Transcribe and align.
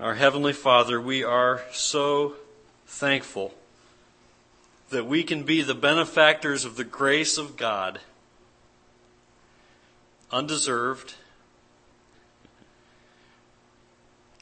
Our 0.00 0.14
Heavenly 0.14 0.52
Father, 0.52 1.00
we 1.00 1.24
are 1.24 1.62
so 1.72 2.34
thankful 2.86 3.52
that 4.90 5.06
we 5.06 5.24
can 5.24 5.42
be 5.42 5.60
the 5.60 5.74
benefactors 5.74 6.64
of 6.64 6.76
the 6.76 6.84
grace 6.84 7.36
of 7.36 7.56
God, 7.56 7.98
undeserved, 10.30 11.16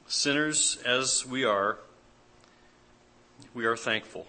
sinners 0.07 0.77
as 0.85 1.25
we 1.25 1.43
are, 1.43 1.79
we 3.55 3.65
are 3.65 3.79
thankful. 3.79 4.27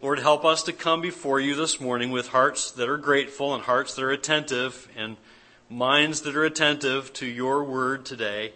Lord, 0.00 0.20
help 0.20 0.42
us 0.42 0.62
to 0.62 0.72
come 0.72 1.02
before 1.02 1.38
you 1.38 1.54
this 1.54 1.82
morning 1.82 2.10
with 2.12 2.28
hearts 2.28 2.70
that 2.70 2.88
are 2.88 2.96
grateful 2.96 3.54
and 3.54 3.64
hearts 3.64 3.92
that 3.96 4.04
are 4.04 4.10
attentive 4.10 4.88
and 4.96 5.18
minds 5.68 6.22
that 6.22 6.34
are 6.34 6.44
attentive 6.44 7.12
to 7.12 7.26
your 7.26 7.62
word 7.62 8.06
today. 8.06 8.54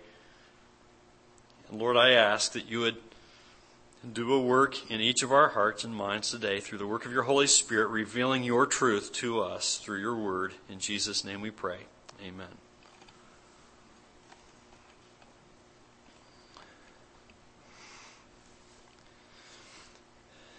Lord, 1.72 1.96
I 1.96 2.10
ask 2.10 2.52
that 2.52 2.66
you 2.66 2.80
would 2.80 2.98
do 4.12 4.34
a 4.34 4.40
work 4.40 4.90
in 4.90 5.00
each 5.00 5.22
of 5.22 5.32
our 5.32 5.48
hearts 5.48 5.84
and 5.84 5.94
minds 5.94 6.30
today 6.30 6.60
through 6.60 6.76
the 6.76 6.86
work 6.86 7.06
of 7.06 7.12
your 7.12 7.22
Holy 7.22 7.46
Spirit, 7.46 7.88
revealing 7.88 8.42
your 8.42 8.66
truth 8.66 9.10
to 9.14 9.40
us 9.40 9.78
through 9.78 10.00
your 10.00 10.14
word. 10.14 10.52
In 10.68 10.80
Jesus' 10.80 11.24
name 11.24 11.40
we 11.40 11.50
pray. 11.50 11.78
Amen. 12.22 12.48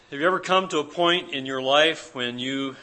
Have 0.09 0.19
you 0.19 0.25
ever 0.25 0.39
come 0.39 0.67
to 0.69 0.79
a 0.79 0.83
point 0.83 1.31
in 1.31 1.45
your 1.45 1.61
life 1.61 2.15
when 2.15 2.39
you 2.39 2.75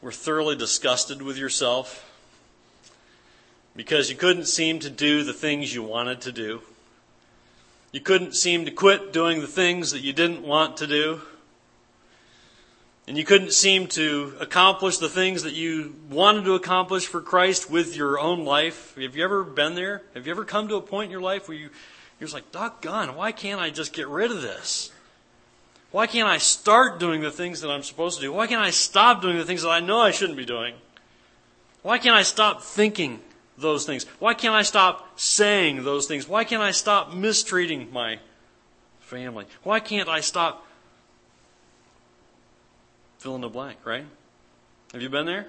were 0.00 0.12
thoroughly 0.12 0.56
disgusted 0.56 1.20
with 1.20 1.36
yourself? 1.36 2.05
Because 3.76 4.08
you 4.08 4.16
couldn't 4.16 4.46
seem 4.46 4.78
to 4.80 4.90
do 4.90 5.22
the 5.22 5.34
things 5.34 5.74
you 5.74 5.82
wanted 5.82 6.22
to 6.22 6.32
do. 6.32 6.62
You 7.92 8.00
couldn't 8.00 8.34
seem 8.34 8.64
to 8.64 8.70
quit 8.70 9.12
doing 9.12 9.40
the 9.40 9.46
things 9.46 9.90
that 9.90 10.00
you 10.00 10.12
didn't 10.12 10.42
want 10.42 10.78
to 10.78 10.86
do. 10.86 11.20
And 13.06 13.16
you 13.16 13.24
couldn't 13.24 13.52
seem 13.52 13.86
to 13.88 14.34
accomplish 14.40 14.98
the 14.98 15.08
things 15.08 15.44
that 15.44 15.52
you 15.52 15.94
wanted 16.10 16.44
to 16.46 16.54
accomplish 16.54 17.06
for 17.06 17.20
Christ 17.20 17.70
with 17.70 17.94
your 17.94 18.18
own 18.18 18.44
life. 18.44 18.96
Have 18.96 19.14
you 19.14 19.22
ever 19.22 19.44
been 19.44 19.74
there? 19.76 20.02
Have 20.14 20.26
you 20.26 20.32
ever 20.32 20.44
come 20.44 20.66
to 20.68 20.74
a 20.76 20.80
point 20.80 21.06
in 21.06 21.10
your 21.12 21.20
life 21.20 21.46
where 21.46 21.56
you, 21.56 21.70
you're 22.18 22.26
just 22.26 22.34
like, 22.34 22.50
doggone, 22.50 23.14
why 23.14 23.30
can't 23.30 23.60
I 23.60 23.70
just 23.70 23.92
get 23.92 24.08
rid 24.08 24.32
of 24.32 24.42
this? 24.42 24.90
Why 25.92 26.08
can't 26.08 26.28
I 26.28 26.38
start 26.38 26.98
doing 26.98 27.20
the 27.20 27.30
things 27.30 27.60
that 27.60 27.70
I'm 27.70 27.84
supposed 27.84 28.18
to 28.18 28.22
do? 28.22 28.32
Why 28.32 28.48
can't 28.48 28.60
I 28.60 28.70
stop 28.70 29.22
doing 29.22 29.36
the 29.36 29.44
things 29.44 29.62
that 29.62 29.70
I 29.70 29.80
know 29.80 30.00
I 30.00 30.10
shouldn't 30.10 30.36
be 30.36 30.44
doing? 30.44 30.74
Why 31.82 31.98
can't 31.98 32.16
I 32.16 32.22
stop 32.22 32.62
thinking 32.62 33.20
those 33.58 33.86
things? 33.86 34.04
Why 34.18 34.34
can't 34.34 34.54
I 34.54 34.62
stop 34.62 35.18
saying 35.18 35.84
those 35.84 36.06
things? 36.06 36.28
Why 36.28 36.44
can't 36.44 36.62
I 36.62 36.70
stop 36.70 37.14
mistreating 37.14 37.92
my 37.92 38.18
family? 39.00 39.46
Why 39.62 39.80
can't 39.80 40.08
I 40.08 40.20
stop 40.20 40.66
fill 43.18 43.34
in 43.34 43.40
the 43.40 43.48
blank, 43.48 43.78
right? 43.84 44.04
Have 44.92 45.02
you 45.02 45.08
been 45.08 45.26
there? 45.26 45.46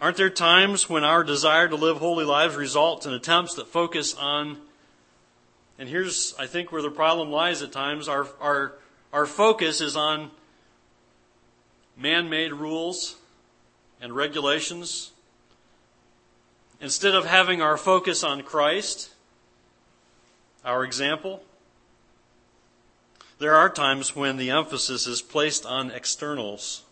Aren't 0.00 0.16
there 0.16 0.30
times 0.30 0.88
when 0.88 1.02
our 1.02 1.24
desire 1.24 1.68
to 1.68 1.76
live 1.76 1.96
holy 1.96 2.24
lives 2.24 2.56
results 2.56 3.06
in 3.06 3.14
attempts 3.14 3.54
that 3.54 3.68
focus 3.68 4.14
on, 4.14 4.58
and 5.78 5.88
here's, 5.88 6.34
I 6.38 6.46
think, 6.46 6.72
where 6.72 6.82
the 6.82 6.90
problem 6.90 7.30
lies 7.30 7.62
at 7.62 7.72
times, 7.72 8.06
our, 8.06 8.26
our, 8.40 8.74
our 9.12 9.24
focus 9.24 9.80
is 9.80 9.96
on 9.96 10.30
man 11.96 12.28
made 12.28 12.52
rules 12.52 13.16
and 14.00 14.14
regulations 14.14 15.10
Instead 16.80 17.14
of 17.14 17.24
having 17.24 17.62
our 17.62 17.76
focus 17.76 18.22
on 18.22 18.42
Christ, 18.42 19.10
our 20.64 20.84
example, 20.84 21.42
there 23.38 23.54
are 23.54 23.68
times 23.68 24.14
when 24.14 24.36
the 24.36 24.50
emphasis 24.50 25.06
is 25.06 25.22
placed 25.22 25.66
on 25.66 25.90
externals. 25.90 26.82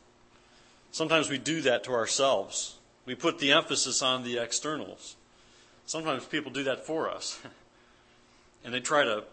Sometimes 0.91 1.31
we 1.31 1.39
do 1.39 1.63
that 1.63 1.85
to 1.85 1.93
ourselves. 1.93 2.79
We 3.07 3.15
put 3.15 3.39
the 3.39 3.53
emphasis 3.53 4.03
on 4.03 4.25
the 4.25 4.39
externals. 4.39 5.17
Sometimes 5.87 6.25
people 6.25 6.53
do 6.53 6.65
that 6.65 6.87
for 6.87 7.11
us. 7.11 7.41
And 8.65 8.73
they 8.73 8.79
try 8.79 9.05
to 9.05 9.25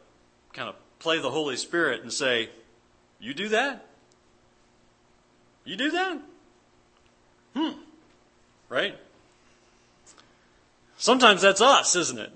kind 0.53 0.69
of 0.69 0.75
play 0.97 1.19
the 1.19 1.29
Holy 1.29 1.55
Spirit 1.55 2.01
and 2.01 2.11
say, 2.11 2.49
You 3.19 3.35
do 3.35 3.49
that? 3.49 3.85
You 5.65 5.75
do 5.75 5.91
that? 5.91 6.17
Hmm. 7.55 7.71
Right? 8.69 8.95
Sometimes 10.99 11.41
that's 11.41 11.61
us, 11.61 11.95
isn't 11.95 12.19
it? 12.19 12.31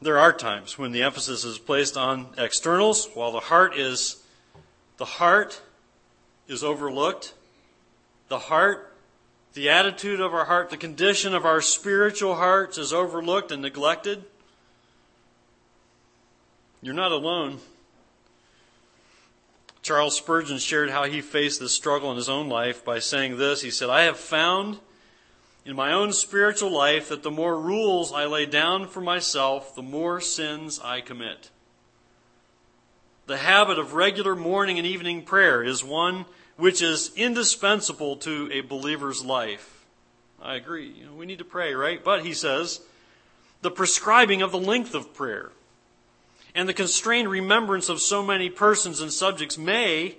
There 0.00 0.18
are 0.18 0.32
times 0.32 0.78
when 0.78 0.92
the 0.92 1.02
emphasis 1.02 1.44
is 1.44 1.58
placed 1.58 1.96
on 1.96 2.28
externals 2.38 3.08
while 3.14 3.32
the 3.32 3.40
heart 3.40 3.76
is 3.76 4.22
the 4.96 5.04
heart 5.04 5.60
is 6.46 6.62
overlooked. 6.62 7.34
The 8.28 8.38
heart, 8.38 8.94
the 9.54 9.70
attitude 9.70 10.20
of 10.20 10.32
our 10.32 10.44
heart, 10.44 10.70
the 10.70 10.76
condition 10.76 11.34
of 11.34 11.44
our 11.44 11.60
spiritual 11.60 12.36
hearts 12.36 12.78
is 12.78 12.92
overlooked 12.92 13.50
and 13.50 13.60
neglected. 13.60 14.24
You're 16.80 16.94
not 16.94 17.10
alone. 17.10 17.58
Charles 19.82 20.16
Spurgeon 20.16 20.58
shared 20.58 20.90
how 20.90 21.04
he 21.04 21.20
faced 21.20 21.58
this 21.58 21.74
struggle 21.74 22.12
in 22.12 22.16
his 22.16 22.28
own 22.28 22.48
life 22.48 22.84
by 22.84 23.00
saying 23.00 23.38
this. 23.38 23.62
He 23.62 23.70
said, 23.70 23.90
I 23.90 24.02
have 24.02 24.16
found 24.16 24.78
in 25.64 25.76
my 25.76 25.92
own 25.92 26.12
spiritual 26.12 26.70
life 26.70 27.08
that 27.08 27.22
the 27.22 27.30
more 27.30 27.58
rules 27.58 28.12
I 28.12 28.26
lay 28.26 28.46
down 28.46 28.88
for 28.88 29.00
myself, 29.00 29.74
the 29.74 29.82
more 29.82 30.20
sins 30.20 30.80
I 30.82 31.00
commit. 31.00 31.50
The 33.26 33.36
habit 33.38 33.78
of 33.78 33.94
regular 33.94 34.34
morning 34.34 34.78
and 34.78 34.86
evening 34.86 35.22
prayer 35.22 35.62
is 35.62 35.84
one 35.84 36.24
which 36.56 36.82
is 36.82 37.12
indispensable 37.16 38.16
to 38.16 38.50
a 38.52 38.60
believer's 38.60 39.24
life. 39.24 39.84
I 40.42 40.56
agree. 40.56 40.88
You 40.88 41.06
know, 41.06 41.14
we 41.14 41.26
need 41.26 41.38
to 41.38 41.44
pray, 41.44 41.74
right? 41.74 42.02
But 42.02 42.24
he 42.24 42.34
says, 42.34 42.80
the 43.62 43.70
prescribing 43.70 44.42
of 44.42 44.50
the 44.50 44.58
length 44.58 44.94
of 44.94 45.14
prayer 45.14 45.52
and 46.54 46.68
the 46.68 46.74
constrained 46.74 47.28
remembrance 47.28 47.88
of 47.88 48.00
so 48.00 48.22
many 48.22 48.50
persons 48.50 49.00
and 49.00 49.12
subjects 49.12 49.56
may 49.56 50.16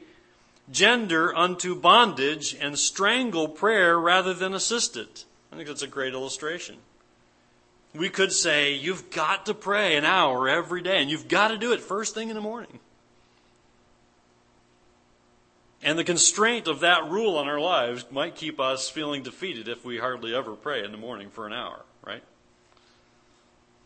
gender 0.71 1.35
unto 1.35 1.75
bondage 1.75 2.55
and 2.59 2.79
strangle 2.79 3.49
prayer 3.49 3.99
rather 3.99 4.33
than 4.33 4.53
assist 4.53 4.95
it. 4.95 5.25
I 5.53 5.55
think 5.55 5.67
that's 5.67 5.83
a 5.83 5.87
great 5.87 6.13
illustration. 6.13 6.77
We 7.93 8.09
could 8.09 8.31
say, 8.31 8.73
you've 8.73 9.11
got 9.11 9.45
to 9.45 9.53
pray 9.53 9.95
an 9.97 10.03
hour 10.03 10.49
every 10.49 10.81
day, 10.81 10.99
and 10.99 11.11
you've 11.11 11.27
got 11.27 11.49
to 11.49 11.59
do 11.59 11.73
it 11.73 11.79
first 11.79 12.15
thing 12.15 12.29
in 12.29 12.35
the 12.35 12.41
morning. 12.41 12.79
And 15.83 15.99
the 15.99 16.03
constraint 16.03 16.67
of 16.67 16.79
that 16.79 17.07
rule 17.07 17.37
on 17.37 17.47
our 17.47 17.59
lives 17.59 18.03
might 18.09 18.33
keep 18.33 18.59
us 18.59 18.89
feeling 18.89 19.21
defeated 19.21 19.67
if 19.67 19.85
we 19.85 19.99
hardly 19.99 20.33
ever 20.33 20.53
pray 20.53 20.83
in 20.83 20.91
the 20.91 20.97
morning 20.97 21.29
for 21.29 21.45
an 21.45 21.53
hour, 21.53 21.83
right? 22.03 22.23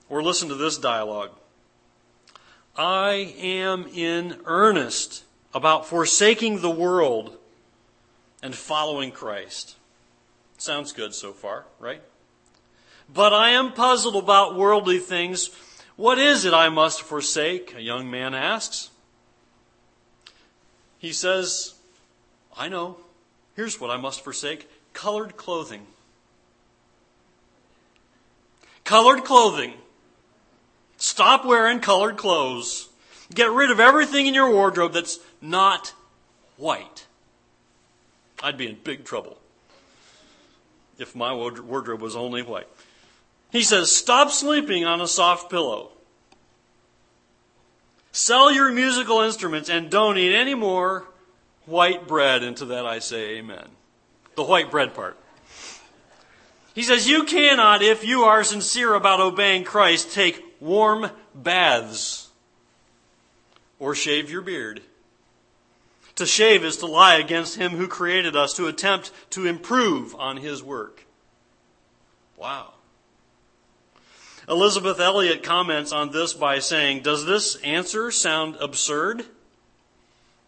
Or 0.07 0.23
listen 0.23 0.47
to 0.47 0.55
this 0.55 0.77
dialogue. 0.77 1.31
I 2.77 3.35
am 3.39 3.87
in 3.93 4.39
earnest 4.45 5.25
about 5.53 5.85
forsaking 5.85 6.61
the 6.61 6.69
world 6.69 7.35
and 8.41 8.55
following 8.55 9.11
Christ. 9.11 9.76
Sounds 10.57 10.91
good 10.91 11.13
so 11.13 11.33
far, 11.33 11.65
right? 11.79 12.01
But 13.13 13.33
I 13.33 13.51
am 13.51 13.73
puzzled 13.73 14.15
about 14.15 14.55
worldly 14.55 14.99
things. 14.99 15.51
What 15.95 16.17
is 16.17 16.45
it 16.45 16.53
I 16.53 16.69
must 16.69 17.03
forsake? 17.03 17.75
A 17.75 17.81
young 17.81 18.09
man 18.09 18.33
asks. 18.33 18.89
He 20.97 21.13
says, 21.13 21.75
I 22.57 22.69
know. 22.69 22.97
Here's 23.55 23.79
what 23.79 23.91
I 23.91 23.97
must 23.97 24.23
forsake 24.23 24.69
colored 24.93 25.37
clothing. 25.37 25.85
Colored 28.83 29.23
clothing. 29.23 29.73
Stop 30.97 31.45
wearing 31.45 31.79
colored 31.79 32.17
clothes. 32.17 32.89
Get 33.33 33.51
rid 33.51 33.69
of 33.69 33.79
everything 33.79 34.25
in 34.25 34.33
your 34.33 34.51
wardrobe 34.51 34.93
that's 34.93 35.19
not 35.39 35.93
white. 36.55 37.05
I'd 38.41 38.57
be 38.57 38.67
in 38.67 38.77
big 38.83 39.03
trouble 39.03 39.37
if 40.97 41.15
my 41.15 41.33
wardrobe 41.33 42.01
was 42.01 42.15
only 42.15 42.41
white. 42.41 42.67
He 43.51 43.63
says, 43.63 43.95
Stop 43.95 44.31
sleeping 44.31 44.85
on 44.85 45.01
a 45.01 45.07
soft 45.07 45.49
pillow. 45.49 45.91
Sell 48.11 48.51
your 48.51 48.71
musical 48.71 49.21
instruments 49.21 49.69
and 49.69 49.89
don't 49.89 50.17
eat 50.17 50.35
any 50.35 50.55
more 50.55 51.05
white 51.65 52.07
bread. 52.07 52.43
And 52.43 52.57
to 52.57 52.65
that 52.65 52.85
I 52.85 52.99
say 52.99 53.37
amen. 53.37 53.67
The 54.35 54.43
white 54.43 54.71
bread 54.71 54.93
part. 54.93 55.17
He 56.73 56.83
says, 56.83 57.07
You 57.07 57.23
cannot, 57.23 57.81
if 57.81 58.05
you 58.05 58.23
are 58.23 58.43
sincere 58.43 58.93
about 58.93 59.19
obeying 59.19 59.63
Christ, 59.63 60.13
take 60.13 60.43
warm 60.59 61.09
baths 61.33 62.29
or 63.79 63.95
shave 63.95 64.29
your 64.29 64.41
beard. 64.41 64.81
To 66.17 66.25
shave 66.25 66.65
is 66.65 66.77
to 66.77 66.87
lie 66.87 67.15
against 67.17 67.57
him 67.57 67.73
who 67.73 67.87
created 67.87 68.35
us, 68.35 68.53
to 68.55 68.65
attempt 68.65 69.11
to 69.31 69.45
improve 69.45 70.15
on 70.15 70.37
his 70.37 70.63
work. 70.63 71.05
Wow. 72.35 72.73
Elisabeth 74.49 74.99
Elliot 74.99 75.43
comments 75.43 75.91
on 75.91 76.11
this 76.11 76.33
by 76.33 76.57
saying, 76.57 77.03
Does 77.03 77.25
this 77.25 77.55
answer 77.57 78.09
sound 78.09 78.55
absurd? 78.59 79.25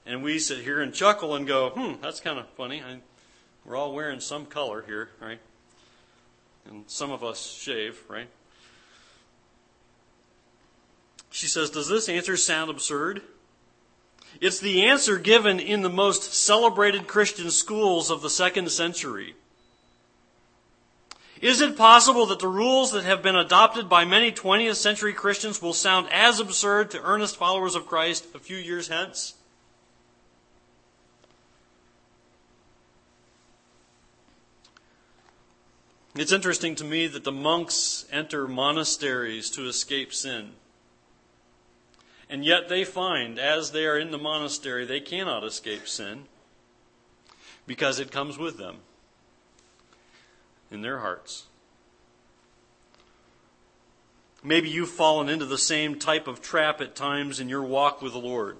And 0.07 0.23
we 0.23 0.39
sit 0.39 0.63
here 0.63 0.81
and 0.81 0.91
chuckle 0.91 1.35
and 1.35 1.45
go, 1.45 1.69
Hmm, 1.69 2.01
that's 2.01 2.19
kind 2.19 2.39
of 2.39 2.47
funny. 2.49 2.81
I, 2.81 2.97
we're 3.63 3.75
all 3.75 3.93
wearing 3.93 4.21
some 4.21 4.47
color 4.47 4.81
here, 4.81 5.09
right? 5.21 5.39
And 6.67 6.85
some 6.87 7.11
of 7.11 7.23
us 7.23 7.45
shave, 7.45 8.01
right? 8.07 8.29
She 11.29 11.45
says, 11.45 11.69
Does 11.69 11.87
this 11.87 12.09
answer 12.09 12.37
sound 12.37 12.71
absurd? 12.71 13.21
It's 14.41 14.59
the 14.59 14.85
answer 14.85 15.17
given 15.17 15.59
in 15.59 15.81
the 15.81 15.89
most 15.89 16.33
celebrated 16.33 17.07
Christian 17.07 17.51
schools 17.51 18.09
of 18.09 18.21
the 18.21 18.29
second 18.29 18.71
century. 18.71 19.35
Is 21.41 21.61
it 21.61 21.77
possible 21.77 22.25
that 22.27 22.39
the 22.39 22.47
rules 22.47 22.91
that 22.91 23.05
have 23.05 23.21
been 23.21 23.35
adopted 23.35 23.87
by 23.87 24.03
many 24.03 24.31
20th 24.31 24.75
century 24.75 25.13
Christians 25.13 25.61
will 25.61 25.73
sound 25.73 26.07
as 26.11 26.39
absurd 26.39 26.91
to 26.91 27.01
earnest 27.01 27.37
followers 27.37 27.75
of 27.75 27.87
Christ 27.87 28.25
a 28.35 28.39
few 28.39 28.57
years 28.57 28.89
hence? 28.89 29.35
It's 36.15 36.33
interesting 36.33 36.75
to 36.75 36.83
me 36.83 37.07
that 37.07 37.23
the 37.23 37.31
monks 37.31 38.05
enter 38.11 38.45
monasteries 38.45 39.49
to 39.51 39.67
escape 39.69 40.13
sin. 40.13 40.51
And 42.29 42.45
yet 42.45 42.69
they 42.69 42.83
find, 42.83 43.39
as 43.39 43.71
they 43.71 43.85
are 43.85 43.97
in 43.97 44.11
the 44.11 44.17
monastery, 44.17 44.85
they 44.85 44.99
cannot 44.99 45.43
escape 45.43 45.87
sin 45.87 46.25
because 47.65 47.99
it 47.99 48.11
comes 48.11 48.37
with 48.37 48.57
them 48.57 48.77
in 50.69 50.81
their 50.81 50.99
hearts. 50.99 51.45
Maybe 54.43 54.69
you've 54.69 54.89
fallen 54.89 55.27
into 55.27 55.45
the 55.45 55.57
same 55.57 55.97
type 55.97 56.27
of 56.27 56.41
trap 56.41 56.79
at 56.81 56.95
times 56.95 57.39
in 57.39 57.49
your 57.49 57.63
walk 57.63 58.01
with 58.01 58.13
the 58.13 58.19
Lord. 58.19 58.57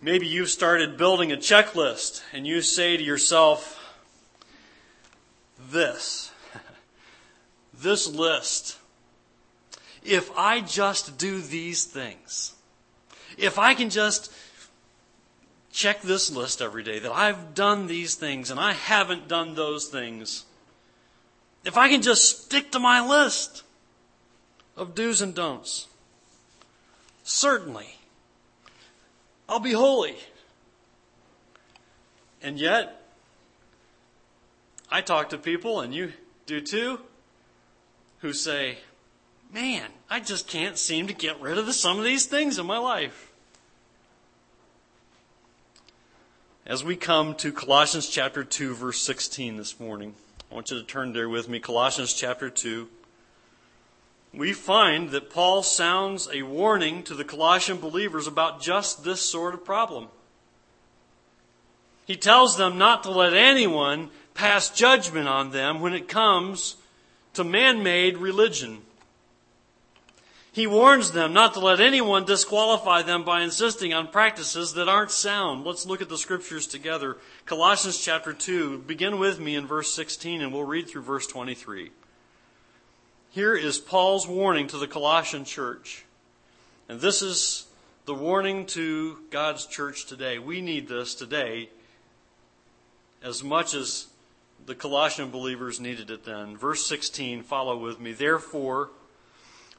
Maybe 0.00 0.26
you've 0.26 0.50
started 0.50 0.96
building 0.96 1.32
a 1.32 1.36
checklist 1.36 2.22
and 2.32 2.46
you 2.46 2.62
say 2.62 2.96
to 2.96 3.02
yourself, 3.02 3.80
this, 5.70 6.30
this 7.74 8.06
list, 8.06 8.78
if 10.04 10.30
I 10.36 10.60
just 10.60 11.18
do 11.18 11.40
these 11.40 11.84
things, 11.84 12.54
if 13.38 13.58
I 13.58 13.74
can 13.74 13.90
just 13.90 14.32
check 15.72 16.02
this 16.02 16.30
list 16.30 16.62
every 16.62 16.84
day 16.84 17.00
that 17.00 17.12
I've 17.12 17.54
done 17.54 17.88
these 17.88 18.14
things 18.14 18.50
and 18.50 18.60
I 18.60 18.72
haven't 18.72 19.26
done 19.26 19.56
those 19.56 19.88
things. 19.88 20.44
If 21.64 21.76
I 21.76 21.88
can 21.88 22.00
just 22.00 22.44
stick 22.44 22.70
to 22.72 22.78
my 22.78 23.06
list 23.06 23.64
of 24.76 24.94
do's 24.94 25.20
and 25.20 25.34
don'ts, 25.34 25.88
certainly 27.24 27.96
I'll 29.48 29.58
be 29.58 29.72
holy. 29.72 30.16
And 32.40 32.58
yet, 32.58 33.00
I 34.90 35.00
talk 35.00 35.30
to 35.30 35.38
people, 35.38 35.80
and 35.80 35.94
you 35.94 36.12
do 36.46 36.60
too, 36.60 37.00
who 38.18 38.32
say, 38.32 38.78
Man, 39.54 39.88
I 40.10 40.18
just 40.18 40.48
can't 40.48 40.76
seem 40.76 41.06
to 41.06 41.12
get 41.12 41.40
rid 41.40 41.58
of 41.58 41.72
some 41.72 41.96
of 41.96 42.04
these 42.04 42.26
things 42.26 42.58
in 42.58 42.66
my 42.66 42.78
life. 42.78 43.30
As 46.66 46.82
we 46.82 46.96
come 46.96 47.36
to 47.36 47.52
Colossians 47.52 48.08
chapter 48.08 48.42
2, 48.42 48.74
verse 48.74 49.00
16 49.02 49.56
this 49.56 49.78
morning, 49.78 50.16
I 50.50 50.56
want 50.56 50.72
you 50.72 50.80
to 50.80 50.84
turn 50.84 51.12
there 51.12 51.28
with 51.28 51.48
me. 51.48 51.60
Colossians 51.60 52.14
chapter 52.14 52.50
2. 52.50 52.88
We 54.32 54.52
find 54.52 55.10
that 55.10 55.30
Paul 55.30 55.62
sounds 55.62 56.28
a 56.32 56.42
warning 56.42 57.04
to 57.04 57.14
the 57.14 57.22
Colossian 57.22 57.76
believers 57.76 58.26
about 58.26 58.60
just 58.60 59.04
this 59.04 59.20
sort 59.20 59.54
of 59.54 59.64
problem. 59.64 60.08
He 62.06 62.16
tells 62.16 62.56
them 62.56 62.76
not 62.76 63.04
to 63.04 63.10
let 63.12 63.34
anyone 63.34 64.10
pass 64.34 64.68
judgment 64.68 65.28
on 65.28 65.52
them 65.52 65.80
when 65.80 65.94
it 65.94 66.08
comes 66.08 66.74
to 67.34 67.44
man 67.44 67.84
made 67.84 68.16
religion. 68.18 68.82
He 70.54 70.68
warns 70.68 71.10
them 71.10 71.32
not 71.32 71.54
to 71.54 71.60
let 71.60 71.80
anyone 71.80 72.26
disqualify 72.26 73.02
them 73.02 73.24
by 73.24 73.42
insisting 73.42 73.92
on 73.92 74.06
practices 74.06 74.74
that 74.74 74.88
aren't 74.88 75.10
sound. 75.10 75.64
Let's 75.64 75.84
look 75.84 76.00
at 76.00 76.08
the 76.08 76.16
scriptures 76.16 76.68
together. 76.68 77.16
Colossians 77.44 78.00
chapter 78.00 78.32
2, 78.32 78.78
begin 78.78 79.18
with 79.18 79.40
me 79.40 79.56
in 79.56 79.66
verse 79.66 79.92
16 79.92 80.40
and 80.40 80.52
we'll 80.52 80.62
read 80.62 80.88
through 80.88 81.02
verse 81.02 81.26
23. 81.26 81.90
Here 83.30 83.56
is 83.56 83.78
Paul's 83.78 84.28
warning 84.28 84.68
to 84.68 84.78
the 84.78 84.86
Colossian 84.86 85.44
church. 85.44 86.04
And 86.88 87.00
this 87.00 87.20
is 87.20 87.66
the 88.04 88.14
warning 88.14 88.66
to 88.66 89.18
God's 89.30 89.66
church 89.66 90.06
today. 90.06 90.38
We 90.38 90.60
need 90.60 90.86
this 90.86 91.16
today 91.16 91.68
as 93.24 93.42
much 93.42 93.74
as 93.74 94.06
the 94.66 94.76
Colossian 94.76 95.30
believers 95.30 95.80
needed 95.80 96.12
it 96.12 96.24
then. 96.24 96.56
Verse 96.56 96.86
16, 96.86 97.42
follow 97.42 97.76
with 97.76 97.98
me. 97.98 98.12
Therefore, 98.12 98.90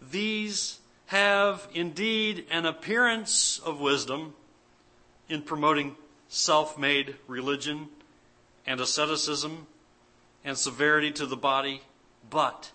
these 0.00 0.78
have 1.06 1.68
indeed 1.74 2.46
an 2.50 2.66
appearance 2.66 3.58
of 3.64 3.80
wisdom 3.80 4.34
in 5.28 5.42
promoting 5.42 5.96
self 6.28 6.78
made 6.78 7.16
religion 7.26 7.88
and 8.66 8.80
asceticism 8.80 9.66
and 10.44 10.56
severity 10.56 11.10
to 11.12 11.26
the 11.26 11.36
body, 11.36 11.82
but 12.28 12.70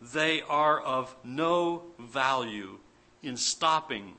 they 0.00 0.42
are 0.42 0.80
of 0.80 1.14
no 1.24 1.82
value 1.98 2.78
in 3.22 3.36
stopping 3.36 4.14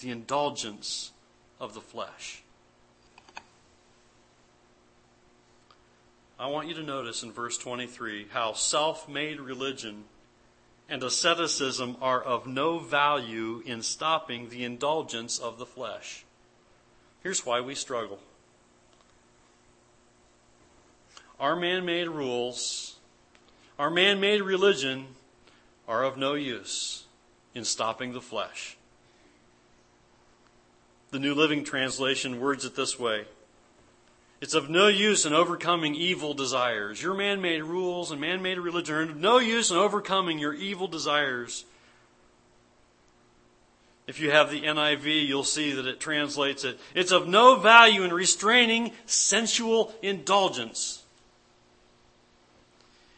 the 0.00 0.10
indulgence 0.10 1.12
of 1.60 1.74
the 1.74 1.80
flesh. 1.80 2.42
I 6.38 6.46
want 6.46 6.68
you 6.68 6.74
to 6.74 6.82
notice 6.82 7.22
in 7.22 7.32
verse 7.32 7.58
23 7.58 8.28
how 8.30 8.52
self 8.52 9.08
made 9.08 9.40
religion 9.40 10.04
and 10.88 11.02
asceticism 11.02 11.96
are 12.00 12.22
of 12.22 12.46
no 12.46 12.78
value 12.78 13.62
in 13.66 13.82
stopping 13.82 14.48
the 14.48 14.64
indulgence 14.64 15.38
of 15.38 15.58
the 15.58 15.66
flesh. 15.66 16.24
Here's 17.22 17.44
why 17.44 17.60
we 17.60 17.74
struggle. 17.74 18.20
Our 21.38 21.54
man 21.54 21.84
made 21.84 22.08
rules, 22.08 22.96
our 23.78 23.90
man 23.90 24.18
made 24.18 24.42
religion 24.42 25.08
are 25.86 26.04
of 26.04 26.16
no 26.16 26.34
use 26.34 27.04
in 27.54 27.64
stopping 27.64 28.12
the 28.12 28.20
flesh. 28.20 28.76
The 31.10 31.18
New 31.18 31.34
Living 31.34 31.64
Translation 31.64 32.40
words 32.40 32.64
it 32.64 32.76
this 32.76 32.98
way 32.98 33.24
it's 34.40 34.54
of 34.54 34.70
no 34.70 34.86
use 34.86 35.26
in 35.26 35.32
overcoming 35.32 35.94
evil 35.94 36.32
desires. 36.32 37.02
Your 37.02 37.14
man 37.14 37.40
made 37.40 37.64
rules 37.64 38.12
and 38.12 38.20
man 38.20 38.40
made 38.40 38.58
religion 38.58 38.94
are 38.94 39.02
of 39.02 39.16
no 39.16 39.38
use 39.38 39.70
in 39.70 39.76
overcoming 39.76 40.38
your 40.38 40.54
evil 40.54 40.86
desires. 40.86 41.64
If 44.06 44.20
you 44.20 44.30
have 44.30 44.50
the 44.50 44.62
NIV, 44.62 45.26
you'll 45.26 45.44
see 45.44 45.72
that 45.72 45.86
it 45.86 46.00
translates 46.00 46.64
it. 46.64 46.78
It's 46.94 47.12
of 47.12 47.28
no 47.28 47.56
value 47.56 48.04
in 48.04 48.12
restraining 48.12 48.92
sensual 49.06 49.92
indulgence. 50.02 51.02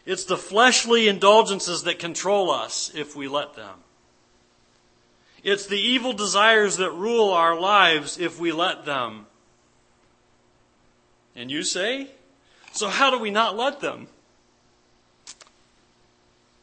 It's 0.06 0.24
the 0.24 0.38
fleshly 0.38 1.06
indulgences 1.06 1.84
that 1.84 1.98
control 1.98 2.50
us 2.50 2.90
if 2.94 3.14
we 3.14 3.28
let 3.28 3.54
them. 3.54 3.76
It's 5.44 5.66
the 5.66 5.80
evil 5.80 6.12
desires 6.12 6.78
that 6.78 6.90
rule 6.90 7.30
our 7.30 7.58
lives 7.58 8.18
if 8.18 8.40
we 8.40 8.50
let 8.50 8.84
them. 8.84 9.26
And 11.34 11.50
you 11.50 11.62
say, 11.62 12.08
so 12.72 12.88
how 12.88 13.10
do 13.10 13.18
we 13.18 13.30
not 13.30 13.56
let 13.56 13.80
them? 13.80 14.08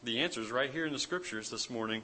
The 0.03 0.19
answer 0.19 0.41
is 0.41 0.51
right 0.51 0.71
here 0.71 0.85
in 0.85 0.93
the 0.93 0.99
scriptures 0.99 1.49
this 1.49 1.69
morning. 1.69 2.03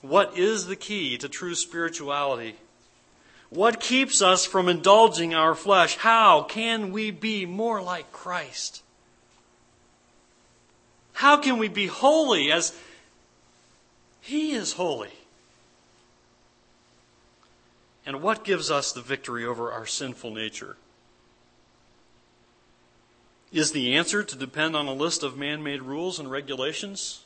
What 0.00 0.38
is 0.38 0.66
the 0.66 0.76
key 0.76 1.18
to 1.18 1.28
true 1.28 1.54
spirituality? 1.54 2.56
What 3.50 3.80
keeps 3.80 4.20
us 4.20 4.44
from 4.44 4.68
indulging 4.68 5.34
our 5.34 5.54
flesh? 5.54 5.96
How 5.96 6.42
can 6.42 6.92
we 6.92 7.10
be 7.10 7.46
more 7.46 7.80
like 7.80 8.12
Christ? 8.12 8.82
How 11.14 11.36
can 11.36 11.58
we 11.58 11.68
be 11.68 11.86
holy 11.86 12.52
as 12.52 12.76
He 14.20 14.52
is 14.52 14.74
holy? 14.74 15.10
And 18.06 18.22
what 18.22 18.44
gives 18.44 18.70
us 18.70 18.92
the 18.92 19.00
victory 19.02 19.44
over 19.44 19.72
our 19.72 19.86
sinful 19.86 20.30
nature? 20.30 20.76
Is 23.50 23.72
the 23.72 23.94
answer 23.94 24.22
to 24.22 24.36
depend 24.36 24.76
on 24.76 24.86
a 24.86 24.92
list 24.92 25.22
of 25.22 25.36
man 25.36 25.62
made 25.62 25.82
rules 25.82 26.18
and 26.18 26.30
regulations? 26.30 27.24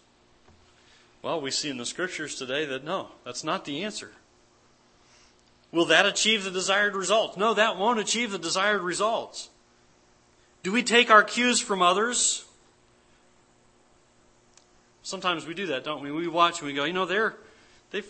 Well, 1.21 1.41
we 1.41 1.51
see 1.51 1.71
in 1.71 1.79
the 1.79 1.87
scriptures 1.87 2.37
today 2.37 2.65
that 2.67 2.85
no, 2.85 3.09
that's 3.25 3.45
not 3.45 3.65
the 3.65 3.85
answer. 3.85 4.13
Will 5.73 5.87
that 5.87 6.07
achieve 6.07 6.45
the 6.45 6.51
desired 6.51 6.95
results? 6.95 7.37
No, 7.37 7.55
that 7.55 7.79
won't 7.79 7.99
achieve 7.99 8.31
the 8.31 8.39
desired 8.39 8.83
results. 8.83 9.49
Do 10.63 10.71
we 10.71 10.83
take 10.83 11.11
our 11.11 11.25
cues 11.25 11.61
from 11.61 11.83
others? 11.83 12.45
Sometimes 15.03 15.47
we 15.47 15.55
do 15.55 15.67
that, 15.67 15.83
don't 15.83 16.03
we? 16.03 16.13
We 16.13 16.29
watch 16.29 16.61
and 16.61 16.69
we 16.69 16.75
go, 16.75 16.85
you 16.85 16.93
know, 16.93 17.07
they're, 17.07 17.35
they've, 17.91 18.07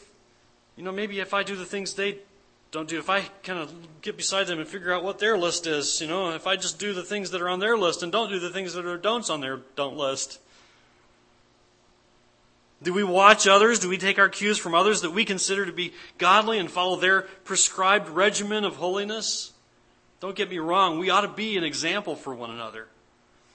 you 0.77 0.83
know, 0.83 0.93
maybe 0.93 1.21
if 1.21 1.33
I 1.33 1.43
do 1.43 1.57
the 1.57 1.65
things 1.65 1.95
they 1.95 2.19
don't 2.73 2.89
do, 2.89 2.99
if 2.99 3.11
I 3.11 3.21
kind 3.43 3.59
of 3.59 3.71
get 4.01 4.17
beside 4.17 4.47
them 4.47 4.59
and 4.59 4.67
figure 4.67 4.95
out 4.95 5.05
what 5.05 5.19
their 5.19 5.37
list 5.37 5.67
is, 5.67 6.01
you 6.01 6.07
know, 6.07 6.31
if 6.31 6.47
I 6.47 6.57
just 6.57 6.79
do 6.79 6.95
the 6.95 7.03
things 7.03 7.31
that 7.31 7.43
are 7.43 7.49
on 7.51 7.61
their 7.61 7.77
list 7.77 8.03
and 8.03 8.11
don't 8.11 8.31
do 8.31 8.39
the 8.41 8.49
things 8.49 8.73
that 8.73 8.87
are 8.87 8.97
don'ts 8.97 9.29
on 9.29 9.43
their 9.43 9.61
don't 9.77 9.99
list. 9.99 10.41
Do 12.83 12.95
we 12.95 13.05
watch 13.05 13.47
others? 13.47 13.79
Do 13.79 13.91
we 13.91 13.99
take 13.99 14.19
our 14.19 14.31
cues 14.31 14.57
from 14.57 14.75
others 14.75 15.03
that 15.03 15.11
we 15.11 15.27
consider 15.27 15.67
to 15.67 15.73
be 15.73 15.93
godly 16.17 16.59
and 16.59 16.71
follow 16.71 16.97
their 16.97 17.23
prescribed 17.45 18.09
regimen 18.09 18.65
of 18.65 18.77
holiness? 18.77 19.53
Don't 20.21 20.35
get 20.35 20.49
me 20.49 20.59
wrong, 20.59 20.99
we 20.99 21.11
ought 21.11 21.21
to 21.21 21.29
be 21.29 21.59
an 21.59 21.65
example 21.65 22.17
for 22.17 22.35
one 22.35 22.51
another. 22.51 22.87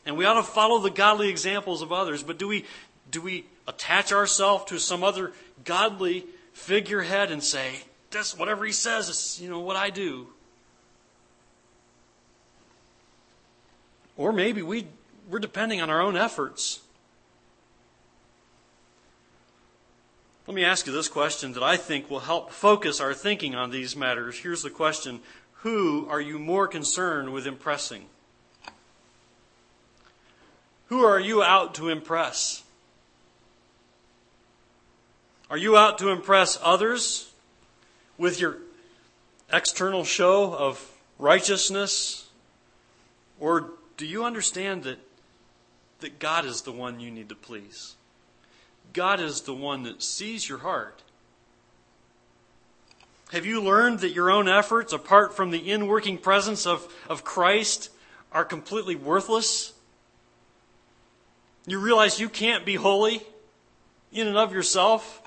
And 0.05 0.15
we 0.15 0.25
ought 0.25 0.35
to 0.35 0.43
follow 0.43 0.79
the 0.79 0.91
godly 0.91 1.29
examples 1.29 1.81
of 1.81 1.91
others. 1.91 2.21
But 2.21 2.37
do 2.37 2.47
we, 2.47 2.65
do 3.09 3.21
we 3.21 3.45
attach 3.67 4.13
ourselves 4.13 4.65
to 4.65 4.79
some 4.79 5.03
other 5.03 5.33
godly 5.65 6.23
figurehead 6.53 7.31
and 7.31 7.43
say, 7.43 7.81
that's 8.17 8.35
whatever 8.35 8.65
he 8.65 8.71
says 8.71 9.09
is, 9.09 9.39
you 9.39 9.47
know, 9.47 9.59
what 9.59 9.75
I 9.75 9.91
do. 9.91 10.27
Or 14.17 14.33
maybe 14.33 14.63
we, 14.63 14.87
we're 15.29 15.37
depending 15.37 15.81
on 15.81 15.91
our 15.91 16.01
own 16.01 16.17
efforts. 16.17 16.79
Let 20.47 20.55
me 20.55 20.63
ask 20.63 20.87
you 20.87 20.93
this 20.93 21.07
question 21.07 21.53
that 21.53 21.61
I 21.61 21.77
think 21.77 22.09
will 22.09 22.21
help 22.21 22.51
focus 22.51 22.99
our 22.99 23.13
thinking 23.13 23.53
on 23.53 23.69
these 23.69 23.95
matters. 23.95 24.39
Here's 24.39 24.63
the 24.63 24.71
question 24.71 25.19
Who 25.61 26.07
are 26.09 26.21
you 26.21 26.39
more 26.39 26.67
concerned 26.67 27.33
with 27.33 27.45
impressing? 27.45 28.05
Who 30.87 31.03
are 31.03 31.19
you 31.19 31.43
out 31.43 31.75
to 31.75 31.89
impress? 31.89 32.63
Are 35.51 35.57
you 35.57 35.77
out 35.77 35.99
to 35.99 36.09
impress 36.09 36.57
others 36.63 37.31
with 38.17 38.39
your 38.39 38.57
external 39.51 40.03
show 40.03 40.53
of 40.53 40.91
righteousness? 41.17 42.29
Or 43.39 43.71
do 43.97 44.05
you 44.05 44.23
understand 44.23 44.83
that, 44.83 44.99
that 45.99 46.19
God 46.19 46.45
is 46.45 46.61
the 46.61 46.71
one 46.71 46.99
you 46.99 47.11
need 47.11 47.29
to 47.29 47.35
please? 47.35 47.95
God 48.93 49.19
is 49.19 49.41
the 49.41 49.53
one 49.53 49.83
that 49.83 50.01
sees 50.01 50.47
your 50.47 50.59
heart. 50.59 51.03
Have 53.31 53.45
you 53.45 53.61
learned 53.61 53.99
that 53.99 54.11
your 54.11 54.31
own 54.31 54.47
efforts, 54.47 54.93
apart 54.93 55.35
from 55.35 55.51
the 55.51 55.67
inworking 55.67 56.21
presence 56.21 56.65
of, 56.65 56.91
of 57.09 57.25
Christ, 57.25 57.89
are 58.31 58.45
completely 58.45 58.95
worthless? 58.95 59.73
You 61.65 61.79
realize 61.79 62.19
you 62.19 62.29
can't 62.29 62.65
be 62.65 62.75
holy 62.75 63.21
in 64.13 64.27
and 64.27 64.37
of 64.37 64.53
yourself? 64.53 65.21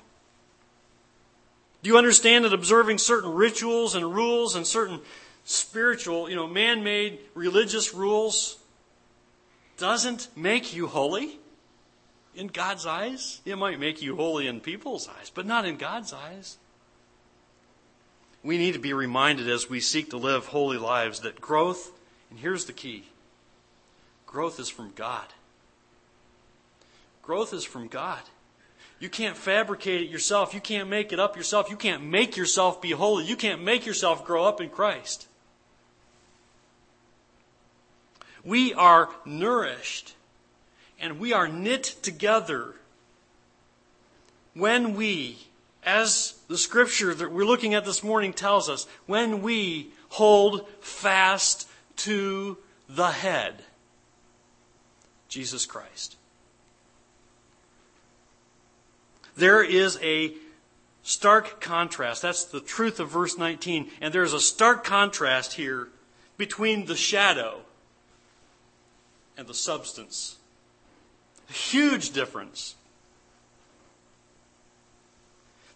Do 1.83 1.89
you 1.89 1.97
understand 1.97 2.45
that 2.45 2.53
observing 2.53 2.99
certain 2.99 3.33
rituals 3.33 3.95
and 3.95 4.13
rules 4.13 4.55
and 4.55 4.67
certain 4.67 5.01
spiritual, 5.43 6.29
you 6.29 6.35
know, 6.35 6.47
man 6.47 6.83
made 6.83 7.19
religious 7.33 7.93
rules 7.93 8.57
doesn't 9.77 10.27
make 10.37 10.75
you 10.75 10.87
holy 10.87 11.39
in 12.35 12.47
God's 12.47 12.85
eyes? 12.85 13.41
It 13.45 13.57
might 13.57 13.79
make 13.79 14.01
you 14.01 14.15
holy 14.15 14.47
in 14.47 14.59
people's 14.59 15.09
eyes, 15.09 15.31
but 15.33 15.47
not 15.47 15.65
in 15.65 15.77
God's 15.77 16.13
eyes. 16.13 16.57
We 18.43 18.57
need 18.57 18.73
to 18.73 18.79
be 18.79 18.93
reminded 18.93 19.49
as 19.49 19.69
we 19.69 19.79
seek 19.79 20.11
to 20.11 20.17
live 20.17 20.47
holy 20.47 20.77
lives 20.77 21.21
that 21.21 21.41
growth, 21.41 21.91
and 22.29 22.39
here's 22.39 22.65
the 22.65 22.73
key 22.73 23.05
growth 24.25 24.59
is 24.59 24.69
from 24.69 24.93
God. 24.95 25.27
Growth 27.21 27.53
is 27.53 27.65
from 27.65 27.87
God. 27.87 28.21
You 29.01 29.09
can't 29.09 29.35
fabricate 29.35 30.01
it 30.01 30.09
yourself. 30.11 30.53
You 30.53 30.61
can't 30.61 30.87
make 30.87 31.11
it 31.11 31.19
up 31.19 31.35
yourself. 31.35 31.71
You 31.71 31.75
can't 31.75 32.03
make 32.03 32.37
yourself 32.37 32.83
be 32.83 32.91
holy. 32.91 33.25
You 33.25 33.35
can't 33.35 33.63
make 33.63 33.83
yourself 33.83 34.23
grow 34.23 34.45
up 34.45 34.61
in 34.61 34.69
Christ. 34.69 35.27
We 38.43 38.75
are 38.75 39.09
nourished 39.25 40.13
and 40.99 41.19
we 41.19 41.33
are 41.33 41.47
knit 41.47 41.95
together 42.03 42.75
when 44.53 44.95
we, 44.95 45.47
as 45.83 46.35
the 46.47 46.57
scripture 46.57 47.15
that 47.15 47.31
we're 47.31 47.43
looking 47.43 47.73
at 47.73 47.85
this 47.85 48.03
morning 48.03 48.33
tells 48.33 48.69
us, 48.69 48.85
when 49.07 49.41
we 49.41 49.89
hold 50.09 50.69
fast 50.79 51.67
to 51.97 52.55
the 52.87 53.09
head, 53.09 53.63
Jesus 55.27 55.65
Christ. 55.65 56.17
There 59.35 59.63
is 59.63 59.97
a 60.01 60.33
stark 61.03 61.61
contrast. 61.61 62.21
That's 62.21 62.45
the 62.45 62.59
truth 62.59 62.99
of 62.99 63.09
verse 63.09 63.37
19. 63.37 63.89
And 64.01 64.13
there's 64.13 64.33
a 64.33 64.39
stark 64.39 64.83
contrast 64.83 65.53
here 65.53 65.89
between 66.37 66.85
the 66.85 66.95
shadow 66.95 67.61
and 69.37 69.47
the 69.47 69.53
substance. 69.53 70.37
A 71.49 71.53
huge 71.53 72.11
difference. 72.11 72.75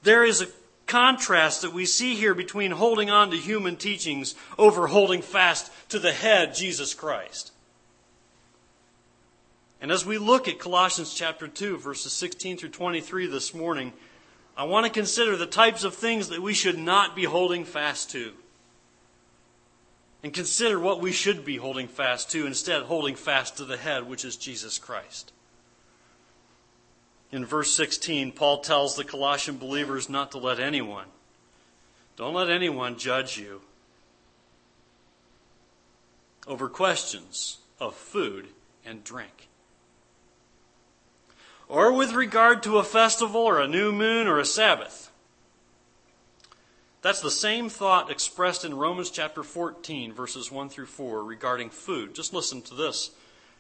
There 0.04 0.24
is 0.24 0.42
a 0.42 0.48
contrast 0.86 1.64
that 1.64 1.74
we 1.74 1.86
see 1.86 2.16
here 2.16 2.36
between 2.36 2.72
holding 2.72 3.10
on 3.10 3.32
to 3.32 3.38
human 3.38 3.76
teachings 3.76 4.36
over 4.58 4.88
holding 4.88 5.22
fast 5.22 5.72
to 5.90 5.98
the 5.98 6.12
head, 6.12 6.54
Jesus 6.54 6.94
Christ. 6.94 7.52
And 9.82 9.92
as 9.92 10.06
we 10.06 10.18
look 10.18 10.48
at 10.48 10.60
Colossians 10.60 11.14
chapter 11.14 11.48
2, 11.48 11.78
verses 11.78 12.14
16 12.14 12.58
through 12.58 12.70
23 12.70 13.28
this 13.28 13.54
morning, 13.54 13.94
I 14.58 14.64
want 14.64 14.86
to 14.86 14.92
consider 14.92 15.36
the 15.36 15.46
types 15.46 15.84
of 15.84 15.94
things 15.94 16.30
that 16.30 16.42
we 16.42 16.54
should 16.54 16.78
not 16.78 17.16
be 17.16 17.26
holding 17.26 17.66
fast 17.66 18.10
to. 18.12 18.34
And 20.24 20.34
consider 20.34 20.80
what 20.80 21.02
we 21.02 21.12
should 21.12 21.46
be 21.46 21.58
holding 21.58 21.88
fast 21.88 22.32
to, 22.32 22.48
instead, 22.48 22.84
holding 22.84 23.16
fast 23.16 23.58
to 23.58 23.66
the 23.66 23.78
head, 23.78 24.08
which 24.08 24.26
is 24.26 24.38
Jesus 24.38 24.80
Christ. 24.80 25.34
In 27.32 27.46
verse 27.46 27.76
16, 27.76 28.32
Paul 28.32 28.62
tells 28.62 28.96
the 28.96 29.04
Colossian 29.04 29.58
believers 29.58 30.10
not 30.10 30.32
to 30.32 30.38
let 30.38 30.60
anyone, 30.60 31.08
don't 32.16 32.34
let 32.34 32.50
anyone 32.50 32.98
judge 32.98 33.38
you 33.38 33.62
over 36.48 36.70
questions 36.70 37.58
of 37.80 37.94
food 37.94 38.48
and 38.86 39.04
drink 39.04 39.50
or 41.68 41.92
with 41.92 42.14
regard 42.14 42.64
to 42.64 42.78
a 42.78 42.84
festival 42.84 43.42
or 43.42 43.60
a 43.60 43.68
new 43.68 43.92
moon 43.92 44.28
or 44.28 44.40
a 44.40 44.46
Sabbath. 44.46 45.12
That's 47.02 47.22
the 47.22 47.32
same 47.32 47.70
thought 47.70 48.10
expressed 48.10 48.66
in 48.66 48.78
Romans 48.78 49.12
chapter 49.12 49.44
14, 49.44 50.12
verses 50.12 50.52
1 50.52 50.70
through 50.70 50.88
4, 50.88 51.24
regarding 51.24 51.70
food. 51.70 52.16
Just 52.16 52.34
listen 52.34 52.64
to 52.64 52.74
this 52.74 53.12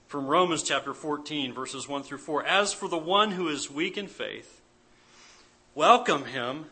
from 0.08 0.28
Romans 0.28 0.64
chapter 0.64 0.94
14, 0.94 1.54
verses 1.54 1.88
1 1.88 2.04
through 2.04 2.18
4. 2.18 2.44
As 2.44 2.74
for 2.74 2.88
the 2.88 2.98
one 2.98 3.32
who 3.32 3.48
is 3.48 3.70
weak 3.70 3.98
in 3.98 4.08
faith, 4.08 4.62
welcome 5.76 6.26
him, 6.26 6.66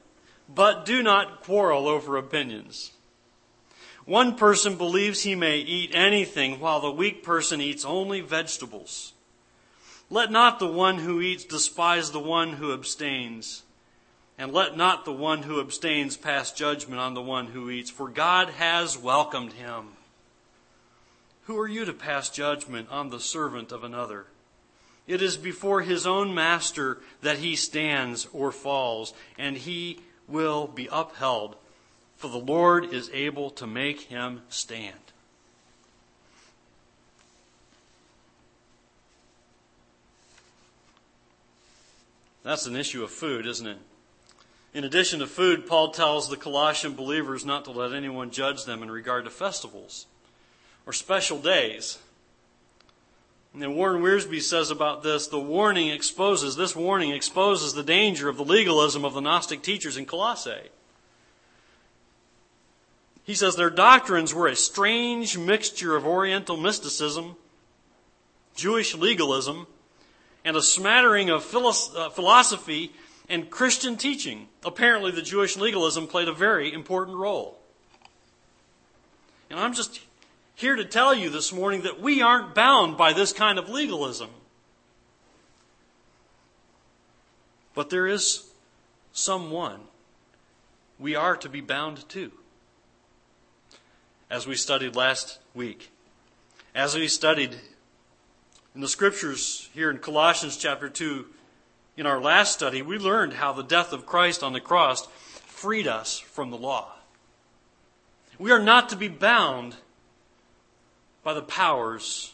but 0.54 0.84
do 0.84 1.04
not 1.04 1.44
quarrel 1.44 1.88
over 1.88 2.18
opinions. 2.18 2.92
One 4.06 4.36
person 4.36 4.76
believes 4.76 5.22
he 5.22 5.36
may 5.36 5.60
eat 5.60 5.92
anything, 5.94 6.60
while 6.60 6.82
the 6.82 6.92
weak 6.92 7.24
person 7.24 7.62
eats 7.62 7.86
only 7.86 8.22
vegetables. 8.22 9.14
Let 10.14 10.30
not 10.30 10.60
the 10.60 10.68
one 10.68 11.00
who 11.00 11.22
eats 11.22 11.44
despise 11.44 12.12
the 12.12 12.20
one 12.20 12.54
who 12.54 12.72
abstains. 12.72 13.64
And 14.38 14.54
let 14.54 14.78
not 14.78 15.06
the 15.06 15.12
one 15.12 15.42
who 15.42 15.60
abstains 15.60 16.18
pass 16.18 16.52
judgment 16.52 17.02
on 17.02 17.16
the 17.16 17.22
one 17.22 17.48
who 17.48 17.72
eats, 17.72 17.90
for 17.90 18.08
God 18.10 18.50
has 18.50 18.96
welcomed 18.96 19.54
him. 19.54 19.94
Who 21.46 21.58
are 21.58 21.68
you 21.68 21.84
to 21.86 21.94
pass 21.94 22.30
judgment 22.30 22.90
on 22.92 23.10
the 23.10 23.20
servant 23.20 23.72
of 23.72 23.84
another? 23.84 24.28
It 25.08 25.24
is 25.24 25.36
before 25.36 25.82
his 25.82 26.06
own 26.06 26.36
master 26.36 27.00
that 27.24 27.40
he 27.40 27.56
stands 27.56 28.28
or 28.32 28.52
falls, 28.52 29.16
and 29.36 29.58
he 29.58 30.02
will 30.28 30.68
be 30.68 30.88
upheld, 30.92 31.56
for 32.18 32.28
the 32.28 32.38
Lord 32.38 32.94
is 32.94 33.10
able 33.16 33.50
to 33.50 33.66
make 33.66 34.02
him 34.02 34.44
stand. 34.48 35.03
That's 42.44 42.66
an 42.66 42.76
issue 42.76 43.04
of 43.04 43.12
food, 43.12 43.46
isn't 43.46 43.68
it? 43.68 43.78
In 44.74 44.84
addition 44.84 45.20
to 45.20 45.28
food, 45.28 45.68
Paul 45.68 45.92
tells 45.92 46.30
the 46.30 46.38
Colossian 46.38 46.94
believers 46.94 47.46
not 47.46 47.64
to 47.66 47.72
let 47.72 47.94
anyone 47.94 48.32
judge 48.32 48.66
them 48.66 48.84
in 48.84 48.90
regard 48.92 49.24
to 49.26 49.30
festivals 49.30 50.08
or 50.86 50.94
special 50.94 51.40
days. 51.40 52.00
And 53.54 53.76
Warren 53.76 54.02
Wiersbe 54.02 54.42
says 54.42 54.72
about 54.72 55.04
this, 55.04 55.28
the 55.28 55.40
warning 55.40 55.90
exposes, 55.90 56.56
this 56.56 56.76
warning 56.76 57.12
exposes 57.12 57.74
the 57.74 57.84
danger 57.84 58.28
of 58.28 58.38
the 58.38 58.44
legalism 58.44 59.06
of 59.06 59.14
the 59.14 59.22
Gnostic 59.22 59.62
teachers 59.62 59.96
in 59.96 60.08
Colossae. 60.08 60.70
He 63.24 63.36
says 63.36 63.56
their 63.56 63.70
doctrines 63.70 64.34
were 64.34 64.48
a 64.48 64.56
strange 64.56 65.38
mixture 65.38 65.96
of 65.96 66.06
Oriental 66.06 66.58
mysticism, 66.58 67.36
Jewish 68.56 68.96
legalism, 68.96 69.68
and 70.46 70.56
a 70.56 70.62
smattering 70.62 71.30
of 71.30 71.44
uh, 71.56 72.10
philosophy 72.10 72.92
and 73.30 73.50
Christian 73.50 73.98
teaching. 73.98 74.48
Apparently, 74.66 75.12
the 75.12 75.22
Jewish 75.22 75.58
legalism 75.58 76.08
played 76.08 76.28
a 76.28 76.34
very 76.34 76.74
important 76.74 77.18
role. 77.18 77.58
And 79.50 79.60
I'm 79.60 79.74
just 79.74 80.02
here 80.56 80.76
to 80.76 80.86
tell 80.86 81.14
you 81.14 81.30
this 81.30 81.54
morning 81.54 81.84
that 81.84 82.02
we 82.02 82.22
aren't 82.22 82.56
bound 82.56 82.98
by 82.98 83.14
this 83.14 83.34
kind 83.34 83.58
of 83.58 83.70
legalism. 83.70 84.30
But 87.74 87.90
there 87.90 88.08
is 88.08 88.50
someone 89.14 89.82
we 91.00 91.16
are 91.16 91.36
to 91.38 91.50
be 91.50 91.62
bound 91.62 92.08
to. 92.10 92.32
As 94.30 94.48
we 94.48 94.56
studied 94.56 94.96
last 94.96 95.40
week, 95.54 95.92
as 96.74 96.96
we 96.96 97.08
studied 97.08 97.56
in 98.76 98.82
the 98.82 98.88
scriptures 98.88 99.70
here 99.74 99.92
in 99.92 100.00
Colossians 100.00 100.58
chapter 100.58 100.90
2, 100.90 101.26
in 101.96 102.06
our 102.06 102.20
last 102.20 102.54
study, 102.54 102.82
we 102.82 102.98
learned 102.98 103.34
how 103.34 103.54
the 103.54 103.64
death 103.64 103.94
of 103.94 104.06
Christ 104.06 104.42
on 104.42 104.54
the 104.54 104.60
cross 104.60 105.08
freed 105.46 105.88
us 105.88 106.18
from 106.18 106.50
the 106.50 106.58
law. 106.58 106.92
We 108.40 108.52
are 108.52 108.62
not 108.62 108.90
to 108.90 108.96
be 108.96 109.10
bound 109.10 109.76
by 111.24 111.34
the 111.34 111.44
powers 111.44 112.34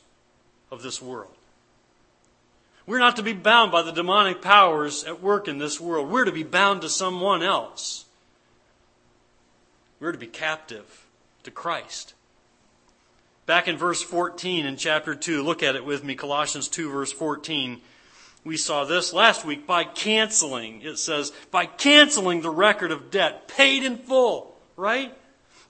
of 0.72 0.81
this 0.81 1.01
world. 1.01 1.36
We're 2.86 3.00
not 3.00 3.17
to 3.17 3.24
be 3.24 3.34
bound 3.34 3.72
by 3.72 3.84
the 3.84 3.91
demonic 3.91 4.41
powers 4.41 5.03
at 5.03 5.22
work 5.22 5.48
in 5.48 5.58
this 5.60 5.79
world. 5.79 6.10
We're 6.10 6.25
to 6.25 6.31
be 6.31 6.43
bound 6.43 6.81
to 6.81 6.89
someone 6.89 7.43
else. 7.43 8.05
We're 10.00 10.13
to 10.13 10.17
be 10.17 10.25
captive 10.25 11.05
to 11.43 11.51
Christ. 11.51 12.13
Back 13.50 13.68
in 13.68 13.77
verse 13.77 14.03
14 14.03 14.68
in 14.68 14.77
chapter 14.77 15.15
2, 15.15 15.41
look 15.41 15.63
at 15.63 15.75
it 15.75 15.84
with 15.84 16.03
me, 16.03 16.13
Colossians 16.13 16.68
2, 16.68 16.91
verse 16.91 17.12
14. 17.12 17.82
We 18.46 18.58
saw 18.58 18.86
this 18.86 19.12
last 19.12 19.44
week 19.44 19.65
by 19.65 19.86
canceling, 19.86 20.84
it 20.84 21.00
says, 21.00 21.32
by 21.50 21.65
canceling 21.65 22.41
the 22.41 22.51
record 22.51 22.91
of 22.91 23.10
debt 23.10 23.47
paid 23.47 23.84
in 23.84 23.97
full, 23.97 24.56
right? 24.76 25.17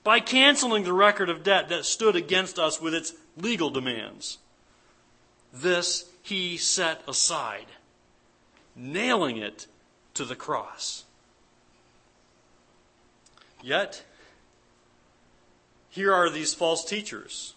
By 0.04 0.20
canceling 0.20 0.84
the 0.84 0.92
record 0.92 1.30
of 1.30 1.42
debt 1.42 1.70
that 1.70 1.86
stood 1.86 2.16
against 2.16 2.58
us 2.58 2.82
with 2.82 2.92
its 2.92 3.14
legal 3.38 3.70
demands. 3.70 4.36
This 5.50 6.04
he 6.22 6.58
set 6.58 7.00
aside, 7.08 7.64
nailing 8.76 9.38
it 9.38 9.66
to 10.12 10.26
the 10.26 10.36
cross. 10.36 11.04
Yet, 13.62 14.04
here 15.88 16.12
are 16.12 16.28
these 16.28 16.52
false 16.52 16.84
teachers 16.84 17.54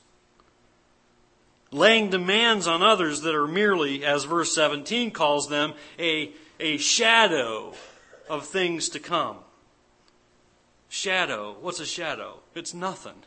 laying 1.74 2.10
demands 2.10 2.68
on 2.68 2.82
others 2.82 3.22
that 3.22 3.36
are 3.36 3.48
merely, 3.48 4.06
as 4.06 4.24
verse 4.24 4.54
17 4.54 5.12
calls 5.12 5.50
them, 5.50 5.74
a, 6.00 6.32
a 6.60 6.78
shadow 6.78 7.74
of 8.30 8.46
things 8.46 8.90
to 8.90 9.00
come. 9.00 9.38
Shadow. 10.90 11.56
What's 11.60 11.80
a 11.80 11.86
shadow? 11.86 12.40
It's 12.56 12.74
nothing. 12.74 13.24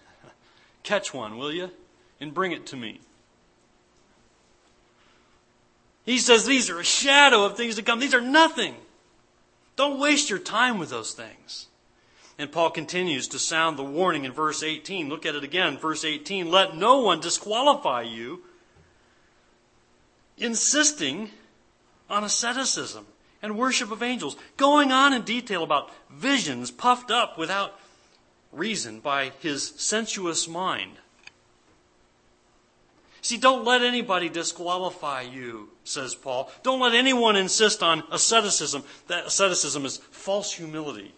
Catch 0.82 1.12
one, 1.12 1.36
will 1.36 1.52
you? 1.52 1.70
And 2.20 2.32
bring 2.32 2.52
it 2.52 2.66
to 2.66 2.76
me. 2.76 3.00
He 6.04 6.18
says 6.18 6.46
these 6.46 6.70
are 6.70 6.78
a 6.78 6.84
shadow 6.84 7.44
of 7.44 7.56
things 7.56 7.74
to 7.74 7.82
come. 7.82 7.98
These 7.98 8.14
are 8.14 8.20
nothing. 8.20 8.76
Don't 9.74 9.98
waste 9.98 10.30
your 10.30 10.38
time 10.38 10.78
with 10.78 10.88
those 10.88 11.12
things. 11.12 11.66
And 12.38 12.52
Paul 12.52 12.70
continues 12.70 13.28
to 13.28 13.38
sound 13.38 13.78
the 13.78 13.84
warning 13.84 14.24
in 14.24 14.32
verse 14.32 14.62
18. 14.62 15.08
Look 15.08 15.24
at 15.24 15.34
it 15.34 15.44
again. 15.44 15.78
Verse 15.78 16.04
18 16.04 16.50
Let 16.50 16.76
no 16.76 17.00
one 17.00 17.20
disqualify 17.20 18.02
you, 18.02 18.42
insisting 20.36 21.30
on 22.10 22.24
asceticism 22.24 23.06
and 23.42 23.56
worship 23.56 23.90
of 23.90 24.02
angels, 24.02 24.36
going 24.56 24.92
on 24.92 25.12
in 25.12 25.22
detail 25.22 25.62
about 25.62 25.90
visions 26.10 26.70
puffed 26.70 27.10
up 27.10 27.38
without 27.38 27.78
reason 28.52 29.00
by 29.00 29.32
his 29.40 29.72
sensuous 29.76 30.46
mind. 30.46 30.92
See, 33.26 33.38
don't 33.38 33.64
let 33.64 33.82
anybody 33.82 34.28
disqualify 34.28 35.22
you, 35.22 35.70
says 35.82 36.14
Paul. 36.14 36.50
Don't 36.62 36.78
let 36.78 36.94
anyone 36.94 37.34
insist 37.34 37.82
on 37.82 38.04
asceticism. 38.12 38.84
That 39.08 39.26
asceticism 39.26 39.84
is 39.84 39.96
false 39.96 40.52
humility. 40.52 41.12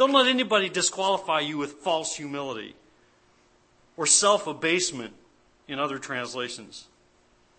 Don't 0.00 0.12
let 0.12 0.28
anybody 0.28 0.70
disqualify 0.70 1.40
you 1.40 1.58
with 1.58 1.72
false 1.72 2.16
humility 2.16 2.74
or 3.98 4.06
self 4.06 4.46
abasement 4.46 5.12
in 5.68 5.78
other 5.78 5.98
translations. 5.98 6.86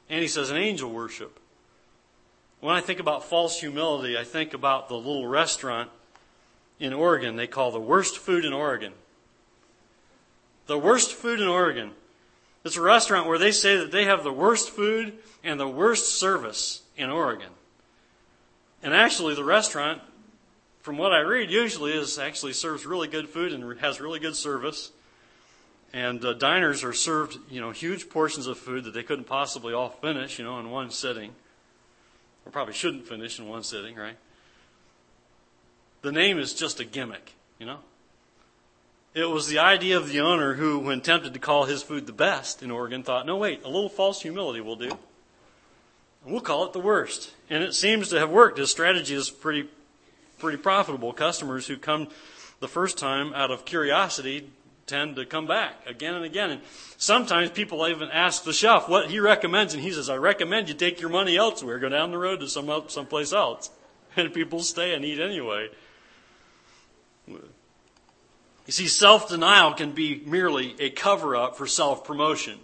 And 0.09 0.23
he 0.23 0.27
says 0.27 0.49
an 0.49 0.57
angel 0.57 0.89
worship. 0.89 1.39
When 2.59 2.75
I 2.75 2.81
think 2.81 2.99
about 2.99 3.25
false 3.25 3.59
humility, 3.59 4.17
I 4.17 4.23
think 4.23 4.55
about 4.55 4.89
the 4.89 4.95
little 4.95 5.27
restaurant 5.27 5.91
in 6.79 6.93
Oregon 6.93 7.35
they 7.35 7.45
call 7.45 7.69
the 7.69 7.79
worst 7.79 8.17
food 8.17 8.43
in 8.43 8.53
Oregon. 8.53 8.93
The 10.65 10.79
worst 10.79 11.13
food 11.13 11.39
in 11.39 11.47
Oregon. 11.47 11.91
It's 12.65 12.75
a 12.75 12.81
restaurant 12.81 13.27
where 13.27 13.37
they 13.37 13.51
say 13.51 13.77
that 13.77 13.91
they 13.91 14.05
have 14.05 14.23
the 14.23 14.33
worst 14.33 14.71
food 14.71 15.13
and 15.43 15.59
the 15.59 15.67
worst 15.67 16.19
service 16.19 16.81
in 16.97 17.11
Oregon. 17.11 17.51
And 18.81 18.95
actually, 18.95 19.35
the 19.35 19.43
restaurant 19.43 20.01
from 20.81 20.97
what 20.97 21.13
I 21.13 21.19
read, 21.19 21.51
usually 21.51 21.93
is 21.93 22.17
actually 22.17 22.53
serves 22.53 22.85
really 22.85 23.07
good 23.07 23.29
food 23.29 23.53
and 23.53 23.79
has 23.79 24.01
really 24.01 24.19
good 24.19 24.35
service. 24.35 24.91
And 25.93 26.23
uh, 26.23 26.33
diners 26.33 26.83
are 26.83 26.93
served, 26.93 27.37
you 27.49 27.59
know, 27.59 27.71
huge 27.71 28.09
portions 28.09 28.47
of 28.47 28.57
food 28.57 28.85
that 28.85 28.93
they 28.93 29.03
couldn't 29.03 29.25
possibly 29.25 29.73
all 29.73 29.89
finish, 29.89 30.39
you 30.39 30.45
know, 30.45 30.59
in 30.59 30.71
one 30.71 30.89
sitting, 30.89 31.31
or 32.45 32.51
probably 32.51 32.73
shouldn't 32.73 33.07
finish 33.07 33.39
in 33.39 33.47
one 33.47 33.63
sitting, 33.63 33.95
right? 33.95 34.15
The 36.01 36.11
name 36.11 36.39
is 36.39 36.53
just 36.53 36.79
a 36.79 36.85
gimmick, 36.85 37.33
you 37.59 37.65
know. 37.65 37.79
It 39.13 39.29
was 39.29 39.47
the 39.47 39.59
idea 39.59 39.97
of 39.97 40.07
the 40.07 40.21
owner 40.21 40.53
who, 40.53 40.79
when 40.79 41.01
tempted 41.01 41.33
to 41.33 41.39
call 41.39 41.65
his 41.65 41.83
food 41.83 42.07
the 42.07 42.13
best 42.13 42.63
in 42.63 42.71
Oregon, 42.71 43.03
thought, 43.03 43.25
no, 43.25 43.35
wait, 43.35 43.61
a 43.63 43.67
little 43.67 43.89
false 43.89 44.21
humility 44.21 44.61
will 44.61 44.77
do. 44.77 44.97
We'll 46.25 46.39
call 46.39 46.65
it 46.65 46.71
the 46.71 46.79
worst. 46.79 47.31
And 47.49 47.63
it 47.63 47.73
seems 47.73 48.07
to 48.09 48.19
have 48.19 48.29
worked. 48.29 48.57
His 48.57 48.71
strategy 48.71 49.13
is 49.13 49.29
pretty 49.29 49.67
pretty 50.41 50.57
profitable. 50.57 51.13
Customers 51.13 51.67
who 51.67 51.77
come 51.77 52.09
the 52.59 52.67
first 52.67 52.97
time 52.97 53.33
out 53.33 53.51
of 53.51 53.63
curiosity 53.63 54.49
tend 54.87 55.15
to 55.15 55.25
come 55.25 55.47
back 55.47 55.75
again 55.87 56.15
and 56.15 56.25
again. 56.25 56.49
And 56.49 56.61
sometimes 56.97 57.51
people 57.51 57.87
even 57.87 58.09
ask 58.09 58.43
the 58.43 58.51
chef 58.51 58.89
what 58.89 59.09
he 59.09 59.19
recommends, 59.19 59.73
and 59.73 59.81
he 59.81 59.91
says, 59.91 60.09
I 60.09 60.17
recommend 60.17 60.67
you 60.67 60.73
take 60.73 60.99
your 60.99 61.09
money 61.09 61.37
elsewhere, 61.37 61.79
go 61.79 61.87
down 61.87 62.11
the 62.11 62.17
road 62.17 62.41
to 62.41 62.47
some 62.47 62.69
someplace 62.87 63.31
else. 63.31 63.69
And 64.17 64.33
people 64.33 64.59
stay 64.59 64.93
and 64.93 65.05
eat 65.05 65.21
anyway. 65.21 65.69
You 67.29 67.39
see, 68.67 68.87
self 68.87 69.29
denial 69.29 69.73
can 69.73 69.93
be 69.93 70.21
merely 70.25 70.75
a 70.81 70.89
cover 70.89 71.33
up 71.33 71.55
for 71.55 71.65
self 71.65 72.03
promotion. 72.03 72.59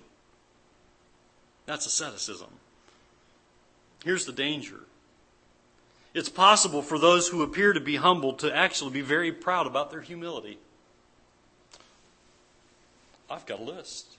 That's 1.65 1.85
asceticism. 1.85 2.49
Here's 4.03 4.25
the 4.25 4.33
danger 4.33 4.81
it's 6.17 6.29
possible 6.29 6.81
for 6.81 6.97
those 6.97 7.27
who 7.27 7.43
appear 7.43 7.73
to 7.73 7.79
be 7.79 7.97
humble 7.97 8.33
to 8.33 8.53
actually 8.53 8.89
be 8.89 9.01
very 9.01 9.31
proud 9.31 9.67
about 9.67 9.91
their 9.91 10.01
humility. 10.01 10.57
I've 13.29 13.45
got 13.45 13.59
a 13.59 13.63
list. 13.63 14.17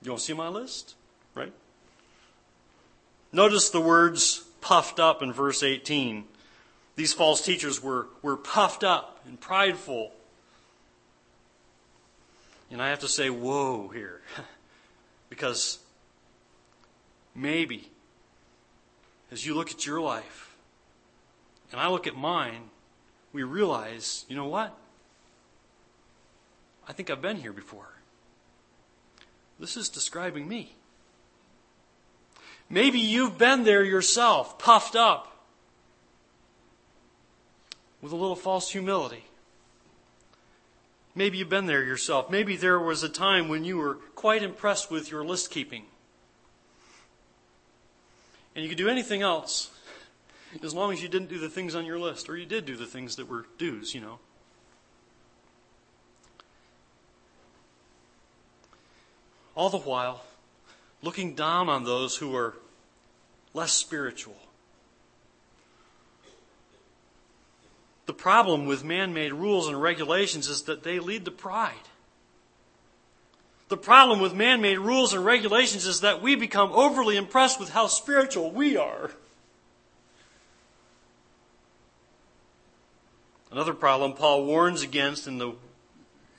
You 0.00 0.12
want 0.12 0.20
to 0.20 0.26
see 0.26 0.32
my 0.32 0.48
list? 0.48 0.94
Right? 1.34 1.52
Notice 3.32 3.68
the 3.68 3.80
words 3.82 4.44
puffed 4.62 4.98
up 4.98 5.22
in 5.22 5.30
verse 5.30 5.62
18. 5.62 6.24
These 6.94 7.12
false 7.12 7.44
teachers 7.44 7.82
were, 7.82 8.06
were 8.22 8.38
puffed 8.38 8.82
up 8.82 9.20
and 9.26 9.38
prideful. 9.38 10.10
And 12.70 12.80
I 12.80 12.88
have 12.88 13.00
to 13.00 13.08
say, 13.08 13.28
whoa 13.28 13.88
here. 13.88 14.22
because 15.28 15.80
maybe 17.34 17.90
as 19.30 19.44
you 19.44 19.54
look 19.54 19.70
at 19.70 19.86
your 19.86 20.00
life 20.00 20.56
and 21.72 21.80
I 21.80 21.88
look 21.88 22.06
at 22.06 22.16
mine, 22.16 22.70
we 23.32 23.42
realize, 23.42 24.24
you 24.28 24.36
know 24.36 24.46
what? 24.46 24.76
I 26.88 26.92
think 26.92 27.10
I've 27.10 27.22
been 27.22 27.38
here 27.38 27.52
before. 27.52 27.88
This 29.58 29.76
is 29.76 29.88
describing 29.88 30.46
me. 30.46 30.74
Maybe 32.68 32.98
you've 32.98 33.38
been 33.38 33.64
there 33.64 33.84
yourself, 33.84 34.58
puffed 34.58 34.96
up 34.96 35.36
with 38.02 38.12
a 38.12 38.16
little 38.16 38.36
false 38.36 38.70
humility. 38.70 39.24
Maybe 41.14 41.38
you've 41.38 41.48
been 41.48 41.66
there 41.66 41.82
yourself. 41.82 42.30
Maybe 42.30 42.56
there 42.56 42.78
was 42.78 43.02
a 43.02 43.08
time 43.08 43.48
when 43.48 43.64
you 43.64 43.78
were 43.78 43.94
quite 44.14 44.42
impressed 44.42 44.90
with 44.90 45.10
your 45.10 45.24
list 45.24 45.50
keeping. 45.50 45.86
And 48.56 48.62
you 48.62 48.70
could 48.70 48.78
do 48.78 48.88
anything 48.88 49.20
else 49.20 49.70
as 50.62 50.72
long 50.72 50.90
as 50.90 51.02
you 51.02 51.08
didn't 51.10 51.28
do 51.28 51.38
the 51.38 51.50
things 51.50 51.74
on 51.74 51.84
your 51.84 51.98
list, 51.98 52.30
or 52.30 52.38
you 52.38 52.46
did 52.46 52.64
do 52.64 52.74
the 52.74 52.86
things 52.86 53.16
that 53.16 53.28
were 53.28 53.44
do's, 53.58 53.94
you 53.94 54.00
know. 54.00 54.18
All 59.54 59.68
the 59.68 59.76
while, 59.78 60.24
looking 61.02 61.34
down 61.34 61.68
on 61.68 61.84
those 61.84 62.16
who 62.16 62.34
are 62.34 62.54
less 63.52 63.72
spiritual. 63.72 64.36
The 68.06 68.14
problem 68.14 68.64
with 68.64 68.82
man 68.82 69.12
made 69.12 69.34
rules 69.34 69.68
and 69.68 69.80
regulations 69.80 70.48
is 70.48 70.62
that 70.62 70.82
they 70.82 70.98
lead 70.98 71.26
to 71.26 71.30
pride. 71.30 71.74
The 73.68 73.76
problem 73.76 74.20
with 74.20 74.32
man 74.32 74.60
made 74.60 74.78
rules 74.78 75.12
and 75.12 75.24
regulations 75.24 75.86
is 75.86 76.00
that 76.02 76.22
we 76.22 76.36
become 76.36 76.70
overly 76.72 77.16
impressed 77.16 77.58
with 77.58 77.70
how 77.70 77.88
spiritual 77.88 78.52
we 78.52 78.76
are. 78.76 79.10
Another 83.50 83.74
problem 83.74 84.12
Paul 84.12 84.44
warns 84.44 84.82
against 84.82 85.26
in 85.26 85.38
the, 85.38 85.52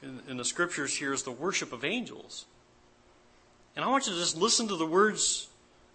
in, 0.01 0.21
in, 0.29 0.37
the 0.37 0.45
scriptures 0.45 0.95
here 0.95 1.13
is 1.13 1.23
the 1.23 1.31
worship 1.31 1.73
of 1.73 1.83
angels. 1.83 2.45
And 3.75 3.83
I 3.83 3.89
want 3.89 4.07
you 4.07 4.13
to 4.13 4.19
just 4.19 4.37
listen 4.37 4.67
to 4.67 4.75
the 4.75 4.85
words 4.85 5.47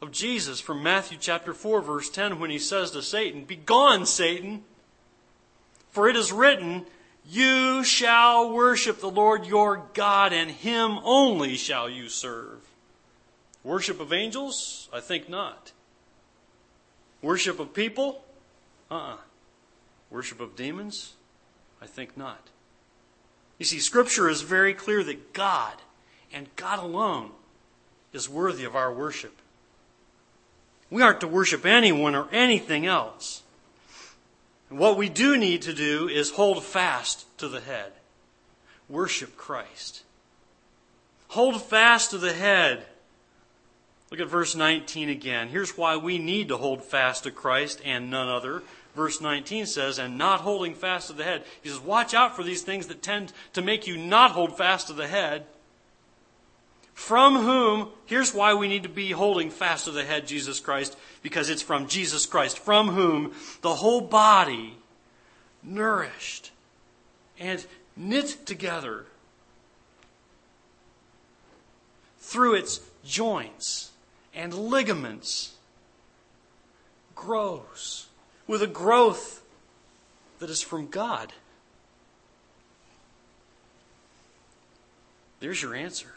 of 0.03 0.11
Jesus 0.11 0.61
from 0.61 0.83
Matthew 0.83 1.17
chapter 1.21 1.55
4, 1.55 1.81
verse 1.81 2.11
10, 2.11 2.41
when 2.41 2.51
he 2.51 2.59
says 2.59 2.91
to 2.91 3.03
Satan, 3.03 3.45
Begone, 3.45 4.05
Satan, 4.05 4.65
for 5.91 6.09
it 6.09 6.17
is 6.17 6.33
written, 6.33 6.87
You 7.29 7.85
shall 7.85 8.53
worship 8.53 9.01
the 9.01 9.11
Lord 9.11 9.47
your 9.47 9.85
God, 9.95 10.33
and 10.33 10.51
him 10.51 10.99
only 11.05 11.57
shall 11.57 11.89
you 11.89 12.09
serve. 12.09 12.59
Worship 13.65 14.01
of 14.01 14.13
angels? 14.13 14.89
I 14.93 15.01
think 15.01 15.29
not. 15.29 15.73
Worship 17.23 17.61
of 17.61 17.73
people? 17.73 18.25
Uh 18.91 18.95
uh-uh. 18.95 19.13
uh 19.15 19.17
Worship 20.11 20.41
of 20.41 20.57
demons? 20.57 21.15
I 21.81 21.87
think 21.87 22.17
not. 22.17 22.49
You 23.59 23.65
see, 23.65 23.79
Scripture 23.79 24.29
is 24.29 24.43
very 24.43 24.75
clear 24.75 25.03
that 25.05 25.33
God, 25.33 25.75
and 26.33 26.55
God 26.57 26.81
alone, 26.81 27.31
is 28.13 28.29
worthy 28.29 28.65
of 28.65 28.77
our 28.77 28.93
worship. 28.93 29.37
We 30.91 31.01
aren't 31.01 31.21
to 31.21 31.29
worship 31.29 31.65
anyone 31.65 32.15
or 32.15 32.29
anything 32.31 32.85
else. 32.85 33.43
What 34.73 34.97
we 34.97 35.09
do 35.09 35.37
need 35.37 35.63
to 35.63 35.73
do 35.73 36.09
is 36.09 36.31
hold 36.31 36.63
fast 36.65 37.27
to 37.39 37.49
the 37.49 37.61
head. 37.61 37.93
Worship 38.89 39.37
Christ. 39.37 40.03
Hold 41.29 41.63
fast 41.63 42.11
to 42.11 42.19
the 42.19 42.33
head. 42.33 42.87
Look 44.11 44.21
at 44.21 44.29
verse 44.29 44.55
19 44.55 45.09
again. 45.09 45.49
Here's 45.49 45.77
why 45.79 45.97
we 45.97 46.19
need 46.19 46.49
to 46.49 46.57
hold 46.57 46.83
fast 46.83 47.25
to 47.25 47.31
Christ 47.31 47.81
and 47.85 48.11
none 48.11 48.29
other 48.29 48.63
verse 48.95 49.21
19 49.21 49.67
says, 49.67 49.99
and 49.99 50.19
not 50.19 50.41
holding 50.41 50.75
fast 50.75 51.09
to 51.09 51.13
the 51.13 51.25
head. 51.25 51.45
He 51.63 51.69
says, 51.69 51.81
watch 51.81 52.15
out 52.15 52.37
for 52.37 52.43
these 52.43 52.63
things 52.63 52.87
that 52.89 53.03
tend 53.03 53.33
to 53.55 53.63
make 53.63 53.87
you 53.87 53.97
not 53.97 54.33
hold 54.33 54.57
fast 54.57 54.89
to 54.89 54.93
the 54.93 55.09
head. 55.09 55.47
From 57.03 57.35
whom, 57.35 57.89
here's 58.07 58.33
why 58.33 58.55
we 58.55 58.69
need 58.69 58.85
to 58.85 58.89
be 58.89 59.11
holding 59.11 59.51
fast 59.51 59.87
to 59.87 59.91
the 59.91 60.05
head, 60.05 60.25
Jesus 60.25 60.61
Christ, 60.61 60.97
because 61.21 61.51
it's 61.51 61.61
from 61.61 61.89
Jesus 61.89 62.27
Christ, 62.27 62.61
from 62.61 62.91
whom 62.91 63.33
the 63.61 63.75
whole 63.75 64.03
body, 64.03 64.77
nourished 65.65 66.53
and 67.41 67.67
knit 67.97 68.47
together 68.47 69.07
through 72.21 72.55
its 72.55 72.79
joints 73.05 73.91
and 74.33 74.55
ligaments, 74.55 75.55
grows 77.17 78.07
with 78.47 78.63
a 78.63 78.69
growth 78.69 79.43
that 80.39 80.51
is 80.51 80.63
from 80.63 80.87
God? 80.87 81.33
There's 85.41 85.61
your 85.61 85.75
answer 85.75 86.15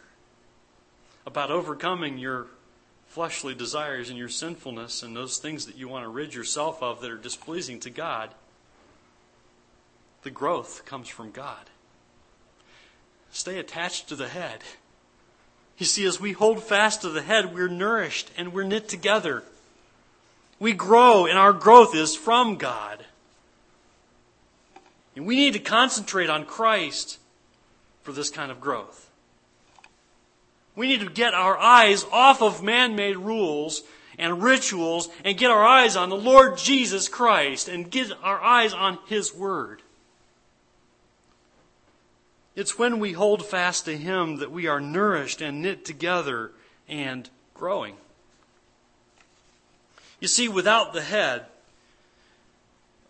about 1.25 1.51
overcoming 1.51 2.17
your 2.17 2.47
fleshly 3.07 3.55
desires 3.55 4.09
and 4.09 4.17
your 4.17 4.29
sinfulness 4.29 5.01
and 5.03 5.15
those 5.15 5.37
things 5.37 5.65
that 5.65 5.77
you 5.77 5.87
want 5.87 6.03
to 6.03 6.09
rid 6.09 6.33
yourself 6.33 6.83
of 6.83 7.01
that 7.01 7.11
are 7.11 7.17
displeasing 7.17 7.79
to 7.79 7.89
God. 7.89 8.29
The 10.23 10.31
growth 10.31 10.85
comes 10.85 11.07
from 11.07 11.31
God. 11.31 11.69
Stay 13.31 13.59
attached 13.59 14.09
to 14.09 14.15
the 14.15 14.27
head. 14.27 14.59
You 15.77 15.85
see, 15.85 16.05
as 16.05 16.19
we 16.19 16.31
hold 16.31 16.63
fast 16.63 17.01
to 17.01 17.09
the 17.09 17.21
head, 17.21 17.53
we're 17.53 17.67
nourished 17.67 18.31
and 18.37 18.53
we're 18.53 18.63
knit 18.63 18.87
together. 18.87 19.43
We 20.59 20.73
grow, 20.73 21.25
and 21.25 21.37
our 21.37 21.51
growth 21.51 21.93
is 21.93 22.15
from 22.15 22.55
God. 22.55 23.05
And 25.15 25.25
we 25.25 25.35
need 25.35 25.53
to 25.53 25.59
concentrate 25.59 26.29
on 26.29 26.45
Christ 26.45 27.19
for 28.03 28.13
this 28.13 28.29
kind 28.29 28.51
of 28.51 28.61
growth. 28.61 29.09
We 30.75 30.87
need 30.87 31.01
to 31.01 31.09
get 31.09 31.33
our 31.33 31.57
eyes 31.57 32.05
off 32.11 32.41
of 32.41 32.63
man 32.63 32.95
made 32.95 33.17
rules 33.17 33.83
and 34.17 34.41
rituals 34.41 35.09
and 35.23 35.37
get 35.37 35.51
our 35.51 35.65
eyes 35.65 35.95
on 35.95 36.09
the 36.09 36.17
Lord 36.17 36.57
Jesus 36.57 37.07
Christ 37.07 37.67
and 37.67 37.89
get 37.89 38.11
our 38.23 38.41
eyes 38.41 38.73
on 38.73 38.99
His 39.07 39.33
Word. 39.33 39.81
It's 42.55 42.79
when 42.79 42.99
we 42.99 43.13
hold 43.13 43.45
fast 43.45 43.85
to 43.85 43.97
Him 43.97 44.37
that 44.37 44.51
we 44.51 44.67
are 44.67 44.79
nourished 44.79 45.41
and 45.41 45.61
knit 45.61 45.83
together 45.83 46.51
and 46.87 47.29
growing. 47.53 47.95
You 50.21 50.27
see, 50.27 50.47
without 50.47 50.93
the 50.93 51.01
head, 51.01 51.45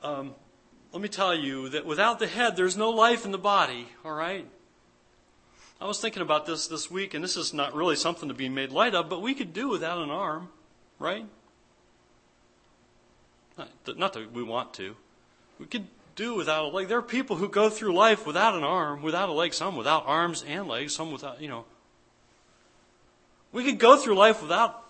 um, 0.02 0.34
let 0.92 1.02
me 1.02 1.10
tell 1.10 1.36
you 1.36 1.70
that 1.70 1.86
without 1.86 2.20
the 2.20 2.28
head, 2.28 2.56
there's 2.56 2.78
no 2.78 2.90
life 2.90 3.26
in 3.26 3.32
the 3.32 3.38
body, 3.38 3.88
all 4.04 4.14
right? 4.14 4.48
I 5.80 5.88
was 5.88 6.00
thinking 6.00 6.22
about 6.22 6.46
this 6.46 6.68
this 6.68 6.90
week, 6.90 7.14
and 7.14 7.24
this 7.24 7.36
is 7.36 7.54
not 7.54 7.76
really 7.76 7.96
something 7.96 8.30
to 8.30 8.36
be 8.36 8.50
made 8.50 8.72
light 8.72 8.96
of, 8.96 9.10
but 9.10 9.22
we 9.22 9.34
could 9.34 9.54
do 9.54 9.68
without 9.68 9.98
an 9.98 10.10
arm, 10.10 10.50
right? 11.00 11.26
Not 13.58 14.14
that, 14.14 14.34
we 14.34 14.44
want 14.44 14.74
to. 14.76 14.96
We 15.60 15.66
could 15.66 15.88
do 16.16 16.34
without 16.36 16.66
a 16.66 16.68
leg. 16.68 16.88
There 16.88 16.98
are 16.98 17.04
people 17.04 17.36
who 17.36 17.50
go 17.50 17.70
through 17.70 17.94
life 17.94 18.26
without 18.26 18.56
an 18.56 18.64
arm, 18.64 19.02
without 19.02 19.30
a 19.30 19.34
leg, 19.34 19.54
some 19.54 19.76
without 19.76 20.04
arms 20.06 20.44
and 20.48 20.68
legs, 20.68 20.96
some 20.96 21.12
without, 21.12 21.42
you 21.42 21.48
know. 21.48 21.66
We 23.52 23.64
could 23.64 23.80
go 23.80 23.98
through 23.98 24.16
life 24.16 24.42
without 24.42 24.84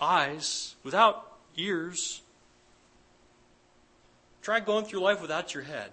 eyes, 0.00 0.74
without 0.82 1.32
ears. 1.56 2.22
Try 4.42 4.60
going 4.60 4.84
through 4.84 5.00
life 5.00 5.22
without 5.22 5.54
your 5.54 5.62
head. 5.62 5.90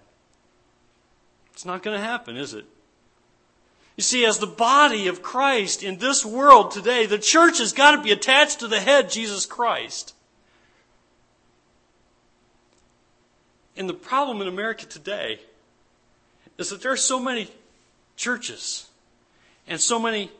It's 1.52 1.64
not 1.64 1.82
going 1.82 1.98
to 1.98 2.04
happen, 2.04 2.36
is 2.36 2.54
it? 2.54 2.66
You 4.02 4.04
see, 4.04 4.24
as 4.24 4.38
the 4.40 4.48
body 4.48 5.06
of 5.06 5.22
Christ 5.22 5.84
in 5.84 5.98
this 5.98 6.26
world 6.26 6.72
today, 6.72 7.06
the 7.06 7.20
church 7.20 7.58
has 7.58 7.72
got 7.72 7.92
to 7.92 8.02
be 8.02 8.10
attached 8.10 8.58
to 8.58 8.66
the 8.66 8.80
head, 8.80 9.08
Jesus 9.08 9.46
Christ. 9.46 10.12
And 13.76 13.88
the 13.88 13.94
problem 13.94 14.42
in 14.42 14.48
America 14.48 14.86
today 14.86 15.38
is 16.58 16.70
that 16.70 16.82
there 16.82 16.90
are 16.90 16.96
so 16.96 17.20
many 17.20 17.48
churches 18.16 18.88
and 19.68 19.80
so 19.80 20.00
many 20.00 20.32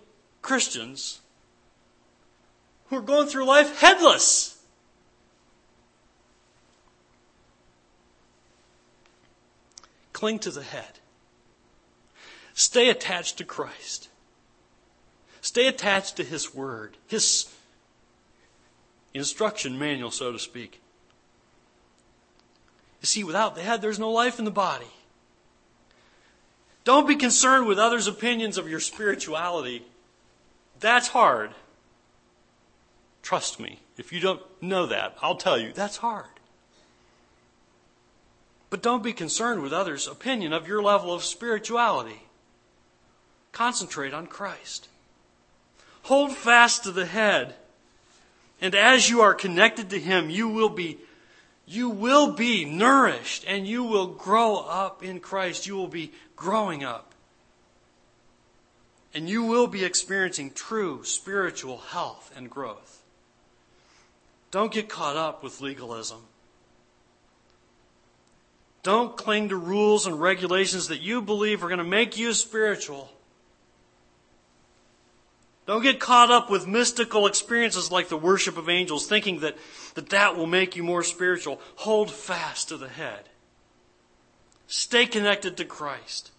Christians 0.42 1.20
who 2.88 2.96
are 2.96 3.00
going 3.00 3.28
through 3.28 3.44
life 3.44 3.78
headless. 3.78 4.60
Cling 10.12 10.40
to 10.40 10.50
the 10.50 10.64
head. 10.64 10.98
Stay 12.54 12.88
attached 12.88 13.38
to 13.38 13.44
Christ. 13.44 14.08
Stay 15.40 15.66
attached 15.66 16.16
to 16.16 16.24
His 16.24 16.54
Word, 16.54 16.96
His, 17.06 17.52
instruction 19.14 19.78
manual, 19.78 20.10
so 20.10 20.32
to 20.32 20.38
speak. 20.38 20.80
You 23.00 23.06
see, 23.06 23.24
without 23.24 23.54
the 23.54 23.62
head, 23.62 23.82
there's 23.82 23.98
no 23.98 24.10
life 24.10 24.38
in 24.38 24.44
the 24.44 24.50
body. 24.50 24.86
Don't 26.84 27.06
be 27.06 27.16
concerned 27.16 27.66
with 27.66 27.78
others' 27.78 28.06
opinions 28.06 28.58
of 28.58 28.68
your 28.68 28.80
spirituality. 28.80 29.84
That's 30.80 31.08
hard. 31.08 31.50
Trust 33.22 33.60
me. 33.60 33.80
If 33.96 34.12
you 34.12 34.20
don't 34.20 34.42
know 34.60 34.86
that, 34.86 35.16
I'll 35.22 35.36
tell 35.36 35.58
you, 35.58 35.72
that's 35.72 35.98
hard. 35.98 36.26
But 38.70 38.82
don't 38.82 39.02
be 39.02 39.12
concerned 39.12 39.62
with 39.62 39.72
others' 39.72 40.08
opinion 40.08 40.52
of 40.52 40.66
your 40.66 40.82
level 40.82 41.12
of 41.12 41.22
spirituality. 41.22 42.22
Concentrate 43.52 44.14
on 44.14 44.26
Christ. 44.26 44.88
Hold 46.04 46.32
fast 46.32 46.84
to 46.84 46.90
the 46.90 47.06
head. 47.06 47.54
And 48.60 48.74
as 48.74 49.08
you 49.10 49.20
are 49.20 49.34
connected 49.34 49.90
to 49.90 50.00
Him, 50.00 50.30
you 50.30 50.48
will 50.48 50.68
be, 50.68 50.98
you 51.66 51.90
will 51.90 52.32
be 52.32 52.64
nourished 52.64 53.44
and 53.46 53.66
you 53.66 53.84
will 53.84 54.06
grow 54.06 54.56
up 54.56 55.02
in 55.02 55.20
Christ. 55.20 55.66
You 55.66 55.76
will 55.76 55.88
be 55.88 56.12
growing 56.34 56.82
up. 56.82 57.12
And 59.14 59.28
you 59.28 59.44
will 59.44 59.66
be 59.66 59.84
experiencing 59.84 60.52
true 60.52 61.04
spiritual 61.04 61.78
health 61.78 62.32
and 62.34 62.48
growth. 62.48 63.02
Don't 64.50 64.72
get 64.72 64.88
caught 64.88 65.16
up 65.16 65.42
with 65.42 65.60
legalism. 65.60 66.20
Don't 68.82 69.16
cling 69.16 69.50
to 69.50 69.56
rules 69.56 70.06
and 70.06 70.20
regulations 70.20 70.88
that 70.88 71.00
you 71.00 71.22
believe 71.22 71.62
are 71.62 71.68
going 71.68 71.78
to 71.78 71.84
make 71.84 72.18
you 72.18 72.32
spiritual. 72.32 73.10
Don't 75.66 75.82
get 75.82 76.00
caught 76.00 76.30
up 76.30 76.50
with 76.50 76.66
mystical 76.66 77.26
experiences 77.26 77.92
like 77.92 78.08
the 78.08 78.16
worship 78.16 78.56
of 78.56 78.68
angels, 78.68 79.06
thinking 79.06 79.40
that 79.40 79.56
that, 79.94 80.10
that 80.10 80.36
will 80.36 80.46
make 80.46 80.76
you 80.76 80.82
more 80.82 81.02
spiritual. 81.02 81.60
Hold 81.76 82.10
fast 82.10 82.68
to 82.68 82.76
the 82.76 82.88
head. 82.88 83.28
Stay 84.66 85.06
connected 85.06 85.56
to 85.56 85.64
Christ. 85.64 86.30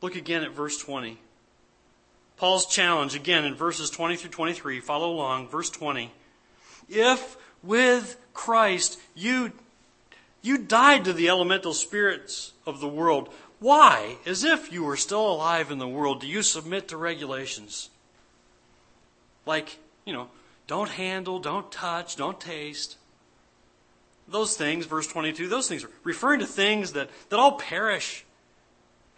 Look 0.00 0.16
again 0.16 0.42
at 0.42 0.52
verse 0.52 0.76
20. 0.78 1.18
Paul's 2.36 2.66
challenge, 2.66 3.14
again 3.14 3.44
in 3.44 3.54
verses 3.54 3.90
20 3.90 4.16
through 4.16 4.30
23, 4.30 4.80
follow 4.80 5.10
along, 5.10 5.48
verse 5.48 5.70
20. 5.70 6.12
If 6.88 7.36
with 7.62 8.16
Christ 8.34 8.98
you, 9.14 9.52
you 10.42 10.58
died 10.58 11.04
to 11.04 11.12
the 11.12 11.28
elemental 11.28 11.72
spirits 11.72 12.52
of 12.66 12.80
the 12.80 12.88
world, 12.88 13.32
why, 13.64 14.18
as 14.26 14.44
if 14.44 14.70
you 14.70 14.84
were 14.84 14.94
still 14.94 15.26
alive 15.26 15.70
in 15.70 15.78
the 15.78 15.88
world, 15.88 16.20
do 16.20 16.26
you 16.26 16.42
submit 16.42 16.88
to 16.88 16.98
regulations? 16.98 17.88
Like, 19.46 19.78
you 20.04 20.12
know, 20.12 20.28
don't 20.66 20.90
handle, 20.90 21.38
don't 21.38 21.72
touch, 21.72 22.16
don't 22.16 22.38
taste. 22.38 22.98
Those 24.28 24.54
things, 24.54 24.84
verse 24.84 25.06
22, 25.06 25.48
those 25.48 25.66
things 25.66 25.82
are 25.82 25.90
referring 26.02 26.40
to 26.40 26.46
things 26.46 26.92
that, 26.92 27.08
that 27.30 27.38
all 27.38 27.52
perish 27.52 28.26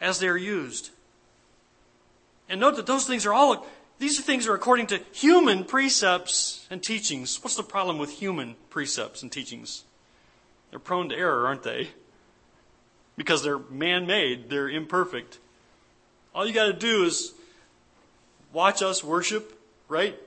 as 0.00 0.20
they're 0.20 0.36
used. 0.36 0.90
And 2.48 2.60
note 2.60 2.76
that 2.76 2.86
those 2.86 3.04
things 3.04 3.26
are 3.26 3.34
all, 3.34 3.66
these 3.98 4.20
things 4.20 4.46
are 4.46 4.54
according 4.54 4.86
to 4.88 5.00
human 5.10 5.64
precepts 5.64 6.68
and 6.70 6.80
teachings. 6.80 7.42
What's 7.42 7.56
the 7.56 7.64
problem 7.64 7.98
with 7.98 8.12
human 8.12 8.54
precepts 8.70 9.24
and 9.24 9.32
teachings? 9.32 9.82
They're 10.70 10.78
prone 10.78 11.08
to 11.08 11.16
error, 11.16 11.48
aren't 11.48 11.64
they? 11.64 11.88
Because 13.16 13.42
they're 13.42 13.58
man 13.58 14.06
made, 14.06 14.50
they're 14.50 14.68
imperfect. 14.68 15.38
All 16.34 16.46
you 16.46 16.52
got 16.52 16.66
to 16.66 16.72
do 16.72 17.04
is 17.04 17.32
watch 18.52 18.82
us 18.82 19.02
worship, 19.02 19.58
right? 19.88 20.18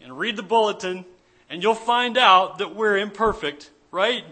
And 0.00 0.18
read 0.18 0.36
the 0.36 0.42
bulletin, 0.42 1.04
and 1.50 1.62
you'll 1.62 1.74
find 1.74 2.16
out 2.16 2.58
that 2.58 2.74
we're 2.74 2.96
imperfect, 2.96 3.70
right? 3.90 4.24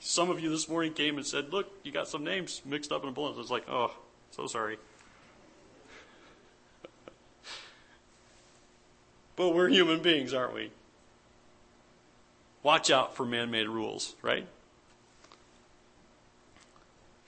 Some 0.00 0.30
of 0.30 0.40
you 0.40 0.48
this 0.50 0.68
morning 0.68 0.92
came 0.92 1.16
and 1.16 1.26
said, 1.26 1.52
Look, 1.52 1.66
you 1.82 1.90
got 1.90 2.06
some 2.08 2.22
names 2.22 2.62
mixed 2.64 2.92
up 2.92 3.02
in 3.02 3.08
a 3.08 3.12
bulletin. 3.12 3.40
It's 3.40 3.50
like, 3.50 3.68
Oh, 3.68 3.92
so 4.30 4.46
sorry. 4.46 4.78
but 9.36 9.50
we're 9.50 9.68
human 9.68 10.00
beings, 10.00 10.32
aren't 10.32 10.54
we? 10.54 10.70
Watch 12.62 12.90
out 12.90 13.16
for 13.16 13.26
man 13.26 13.50
made 13.50 13.68
rules, 13.68 14.14
right? 14.22 14.46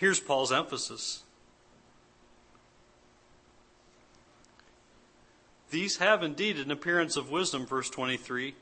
Here's 0.01 0.19
Paul's 0.19 0.51
emphasis. 0.51 1.23
These 5.71 5.99
have 5.99 6.23
indeed 6.23 6.59
an 6.59 6.71
appearance 6.71 7.19
of 7.19 7.31
wisdom, 7.31 7.67
verse 7.67 7.91
23, 7.91 8.55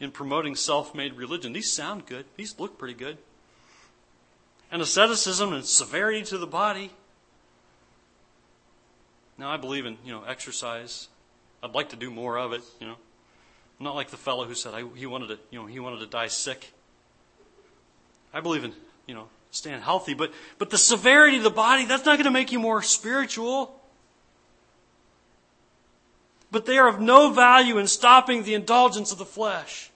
in 0.00 0.10
promoting 0.12 0.56
self 0.56 0.94
made 0.94 1.12
religion. 1.12 1.52
These 1.52 1.70
sound 1.70 2.06
good. 2.06 2.24
These 2.36 2.58
look 2.58 2.78
pretty 2.78 2.94
good. 2.94 3.18
And 4.70 4.80
asceticism 4.80 5.52
and 5.52 5.62
severity 5.62 6.22
to 6.22 6.38
the 6.38 6.46
body. 6.46 6.90
Now, 9.36 9.50
I 9.50 9.58
believe 9.58 9.84
in, 9.84 9.98
you 10.06 10.12
know, 10.12 10.24
exercise. 10.24 11.08
I'd 11.62 11.74
like 11.74 11.90
to 11.90 11.96
do 11.96 12.10
more 12.10 12.38
of 12.38 12.54
it, 12.54 12.62
you 12.80 12.86
know. 12.86 12.96
I'm 13.78 13.84
not 13.84 13.94
like 13.94 14.08
the 14.08 14.16
fellow 14.16 14.46
who 14.46 14.54
said 14.54 14.72
I, 14.72 14.84
he 14.96 15.04
wanted 15.04 15.26
to, 15.26 15.38
you 15.50 15.60
know, 15.60 15.66
he 15.66 15.80
wanted 15.80 16.00
to 16.00 16.06
die 16.06 16.28
sick. 16.28 16.72
I 18.32 18.40
believe 18.40 18.64
in, 18.64 18.72
you 19.06 19.14
know, 19.14 19.28
stand 19.52 19.84
healthy. 19.84 20.14
But, 20.14 20.32
but 20.58 20.70
the 20.70 20.78
severity 20.78 21.36
of 21.36 21.44
the 21.44 21.50
body, 21.50 21.84
that's 21.84 22.04
not 22.04 22.16
going 22.16 22.24
to 22.24 22.32
make 22.32 22.50
you 22.50 22.58
more 22.58 22.82
spiritual. 22.82 23.78
But 26.50 26.66
they 26.66 26.78
are 26.78 26.88
of 26.88 27.00
no 27.00 27.30
value 27.32 27.78
in 27.78 27.86
stopping 27.86 28.42
the 28.42 28.54
indulgence 28.54 29.12
of 29.12 29.18
the 29.18 29.24
flesh. 29.24 29.90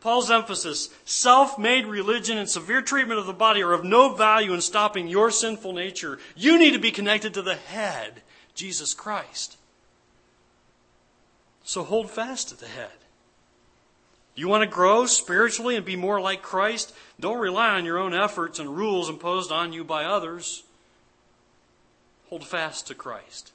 Paul's 0.00 0.30
emphasis 0.30 0.88
self 1.04 1.58
made 1.58 1.86
religion 1.86 2.38
and 2.38 2.48
severe 2.48 2.82
treatment 2.82 3.20
of 3.20 3.26
the 3.26 3.32
body 3.32 3.62
are 3.62 3.72
of 3.72 3.84
no 3.84 4.14
value 4.14 4.52
in 4.52 4.60
stopping 4.60 5.08
your 5.08 5.30
sinful 5.30 5.72
nature. 5.72 6.18
You 6.36 6.58
need 6.58 6.72
to 6.72 6.78
be 6.78 6.90
connected 6.90 7.34
to 7.34 7.42
the 7.42 7.54
head, 7.54 8.22
Jesus 8.54 8.94
Christ. 8.94 9.58
So 11.62 11.84
hold 11.84 12.10
fast 12.10 12.48
to 12.48 12.56
the 12.56 12.66
head. 12.66 12.90
You 14.40 14.48
want 14.48 14.62
to 14.62 14.74
grow 14.74 15.04
spiritually 15.04 15.76
and 15.76 15.84
be 15.84 15.96
more 15.96 16.18
like 16.18 16.40
Christ? 16.40 16.94
Don't 17.20 17.40
rely 17.40 17.72
on 17.72 17.84
your 17.84 17.98
own 17.98 18.14
efforts 18.14 18.58
and 18.58 18.74
rules 18.74 19.10
imposed 19.10 19.52
on 19.52 19.74
you 19.74 19.84
by 19.84 20.06
others. 20.06 20.62
Hold 22.30 22.46
fast 22.46 22.86
to 22.86 22.94
Christ. 22.94 23.52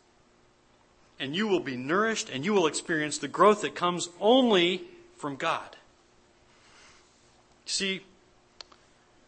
And 1.19 1.36
you 1.36 1.48
will 1.48 1.60
be 1.60 1.76
nourished 1.76 2.30
and 2.30 2.45
you 2.45 2.54
will 2.54 2.67
experience 2.67 3.17
the 3.17 3.28
growth 3.28 3.62
that 3.62 3.74
comes 3.74 4.10
only 4.21 4.84
from 5.17 5.38
God. 5.38 5.76
See, 7.65 8.02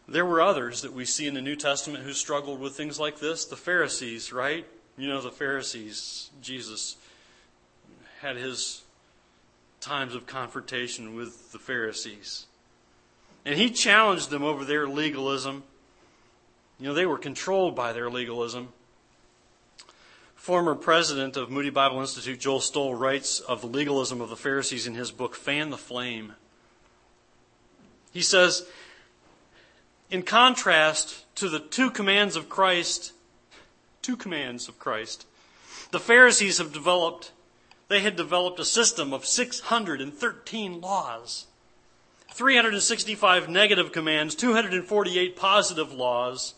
there 0.06 0.24
were 0.24 0.40
others 0.40 0.82
that 0.82 0.92
we 0.92 1.04
see 1.04 1.26
in 1.26 1.34
the 1.34 1.42
New 1.42 1.56
Testament 1.56 2.04
who 2.04 2.12
struggled 2.12 2.60
with 2.60 2.76
things 2.76 3.00
like 3.00 3.18
this. 3.18 3.44
The 3.44 3.56
Pharisees, 3.56 4.32
right? 4.32 4.64
You 4.96 5.08
know, 5.08 5.20
the 5.20 5.32
Pharisees. 5.32 6.30
Jesus 6.40 6.96
had 8.20 8.36
his 8.36 8.82
times 9.80 10.14
of 10.14 10.26
confrontation 10.26 11.14
with 11.14 11.52
the 11.52 11.58
Pharisees. 11.58 12.46
And 13.44 13.56
he 13.56 13.70
challenged 13.70 14.30
them 14.30 14.42
over 14.42 14.64
their 14.64 14.86
legalism. 14.88 15.62
You 16.78 16.88
know, 16.88 16.94
they 16.94 17.06
were 17.06 17.18
controlled 17.18 17.74
by 17.74 17.92
their 17.92 18.10
legalism. 18.10 18.68
Former 20.34 20.74
president 20.74 21.36
of 21.36 21.50
Moody 21.50 21.70
Bible 21.70 22.00
Institute, 22.00 22.40
Joel 22.40 22.60
Stowell, 22.60 22.94
writes 22.94 23.40
of 23.40 23.60
the 23.60 23.66
legalism 23.66 24.20
of 24.20 24.30
the 24.30 24.36
Pharisees 24.36 24.86
in 24.86 24.94
his 24.94 25.10
book, 25.10 25.34
Fan 25.34 25.70
the 25.70 25.76
Flame. 25.76 26.34
He 28.12 28.22
says, 28.22 28.66
in 30.10 30.22
contrast 30.22 31.24
to 31.36 31.48
the 31.48 31.60
two 31.60 31.90
commands 31.90 32.34
of 32.34 32.48
Christ, 32.48 33.12
two 34.00 34.16
commands 34.16 34.68
of 34.68 34.78
Christ, 34.78 35.26
the 35.90 36.00
Pharisees 36.00 36.58
have 36.58 36.72
developed 36.72 37.32
they 37.88 38.00
had 38.00 38.16
developed 38.16 38.60
a 38.60 38.64
system 38.64 39.12
of 39.12 39.26
613 39.26 40.80
laws, 40.80 41.46
365 42.32 43.48
negative 43.48 43.92
commands, 43.92 44.34
248 44.34 45.36
positive 45.36 45.92
laws. 45.92 46.54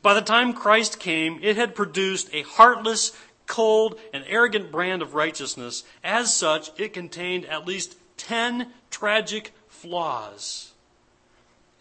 By 0.00 0.14
the 0.14 0.22
time 0.22 0.52
Christ 0.52 1.00
came, 1.00 1.40
it 1.42 1.56
had 1.56 1.74
produced 1.74 2.30
a 2.32 2.42
heartless, 2.42 3.12
cold, 3.46 3.98
and 4.12 4.24
arrogant 4.28 4.70
brand 4.70 5.02
of 5.02 5.14
righteousness. 5.14 5.82
As 6.02 6.34
such, 6.34 6.70
it 6.78 6.92
contained 6.92 7.46
at 7.46 7.66
least 7.66 7.96
10 8.16 8.68
tragic 8.90 9.52
flaws. 9.68 10.72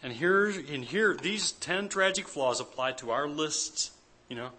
And 0.01 0.13
here, 0.13 0.49
in 0.49 0.83
here, 0.83 1.15
these 1.21 1.51
10 1.53 1.89
tragic 1.89 2.27
flaws 2.27 2.59
apply 2.59 2.93
to 2.93 3.11
our 3.11 3.27
lists, 3.27 3.91
you 4.27 4.35
know, 4.35 4.49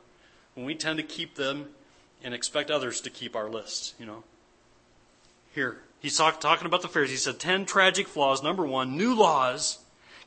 when 0.54 0.64
we 0.64 0.74
tend 0.74 0.98
to 0.98 1.02
keep 1.02 1.34
them 1.34 1.68
and 2.24 2.34
expect 2.34 2.70
others 2.70 3.00
to 3.02 3.10
keep 3.10 3.36
our 3.36 3.48
list, 3.48 3.94
you 4.00 4.06
know. 4.06 4.24
Here, 5.54 5.78
he's 6.00 6.16
talk, 6.16 6.40
talking 6.40 6.66
about 6.66 6.82
the 6.82 6.88
Pharisees. 6.88 7.24
He 7.24 7.30
said 7.30 7.38
10 7.38 7.66
tragic 7.66 8.08
flaws. 8.08 8.42
Number 8.42 8.66
one, 8.66 8.96
new 8.96 9.14
laws 9.14 9.78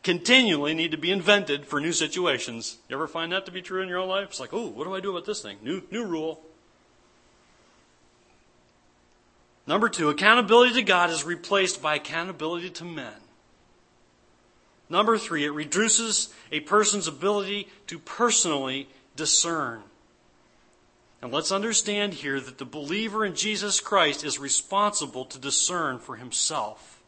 continually 0.04 0.74
need 0.74 0.92
to 0.92 0.98
be 0.98 1.12
invented 1.12 1.66
for 1.66 1.82
new 1.82 1.92
situations. 1.92 2.78
You 2.88 2.96
ever 2.96 3.08
find 3.08 3.32
that 3.32 3.46
to 3.48 3.52
be 3.52 3.62
true 3.62 3.82
in 3.82 3.90
your 3.90 3.98
own 3.98 4.08
life? 4.08 4.30
It's 4.30 4.40
like, 4.40 4.54
oh, 4.54 4.68
what 4.68 4.86
do 4.86 4.96
I 4.96 5.02
do 5.02 5.10
about 5.10 5.26
this 5.26 5.42
thing? 5.42 5.58
New, 5.64 5.82
new 5.92 6.06
rule. 6.06 6.40
Number 9.66 9.90
two, 9.90 10.10
accountability 10.10 10.76
to 10.76 10.84
God 10.84 11.10
is 11.10 11.26
replaced 11.26 11.82
by 11.82 11.96
accountability 11.96 12.70
to 12.70 12.86
men. 12.86 13.12
Number 14.90 15.18
three, 15.18 15.44
it 15.44 15.50
reduces 15.50 16.34
a 16.52 16.62
person's 16.62 17.08
ability 17.08 17.68
to 17.88 18.00
personally 18.00 18.88
discern. 19.18 19.82
And 21.22 21.32
let's 21.32 21.52
understand 21.52 22.16
here 22.16 22.40
that 22.40 22.58
the 22.58 22.66
believer 22.66 23.26
in 23.26 23.36
Jesus 23.36 23.80
Christ 23.80 24.24
is 24.24 24.38
responsible 24.38 25.26
to 25.26 25.40
discern 25.40 25.98
for 25.98 26.16
himself 26.16 27.02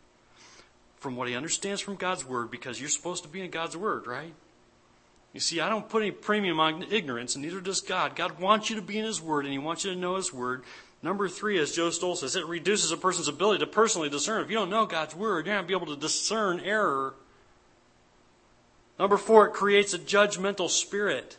from 1.00 1.15
what 1.15 1.28
he 1.28 1.36
understands 1.36 1.82
from 1.82 1.95
God's 1.95 2.26
Word 2.26 2.52
because 2.52 2.80
you're 2.80 2.89
supposed 2.89 3.24
to 3.24 3.30
be 3.30 3.41
in 3.41 3.52
God's 3.52 3.78
Word, 3.78 4.08
right? 4.08 4.34
You 5.34 5.39
see, 5.39 5.60
I 5.60 5.69
don't 5.69 5.88
put 5.88 6.02
any 6.02 6.12
premium 6.12 6.60
on 6.60 6.84
ignorance, 6.91 7.36
and 7.36 7.45
neither 7.45 7.62
does 7.62 7.82
God. 7.82 8.15
God 8.15 8.39
wants 8.39 8.69
you 8.69 8.76
to 8.76 8.82
be 8.82 8.98
in 8.98 9.06
His 9.06 9.22
Word, 9.22 9.45
and 9.45 9.54
He 9.54 9.60
wants 9.60 9.86
you 9.86 9.93
to 9.93 10.00
know 10.00 10.15
His 10.15 10.34
Word. 10.34 10.63
Number 11.02 11.30
three, 11.30 11.60
as 11.60 11.72
Joe 11.72 11.91
Stowell 11.91 12.15
says, 12.15 12.36
it 12.36 12.45
reduces 12.45 12.91
a 12.91 12.98
person's 12.98 13.28
ability 13.28 13.60
to 13.60 13.67
personally 13.67 14.10
discern. 14.10 14.43
If 14.43 14.50
you 14.50 14.56
don't 14.56 14.72
know 14.72 14.86
God's 14.86 15.15
Word, 15.15 15.45
you're 15.45 15.56
not 15.56 15.67
going 15.67 15.67
to 15.67 15.80
be 15.80 15.84
able 15.84 15.95
to 15.95 16.02
discern 16.02 16.60
error. 16.60 17.13
Number 18.98 19.17
four, 19.17 19.48
it 19.48 19.54
creates 19.54 19.93
a 19.93 20.00
judgmental 20.00 20.69
spirit. 20.69 21.38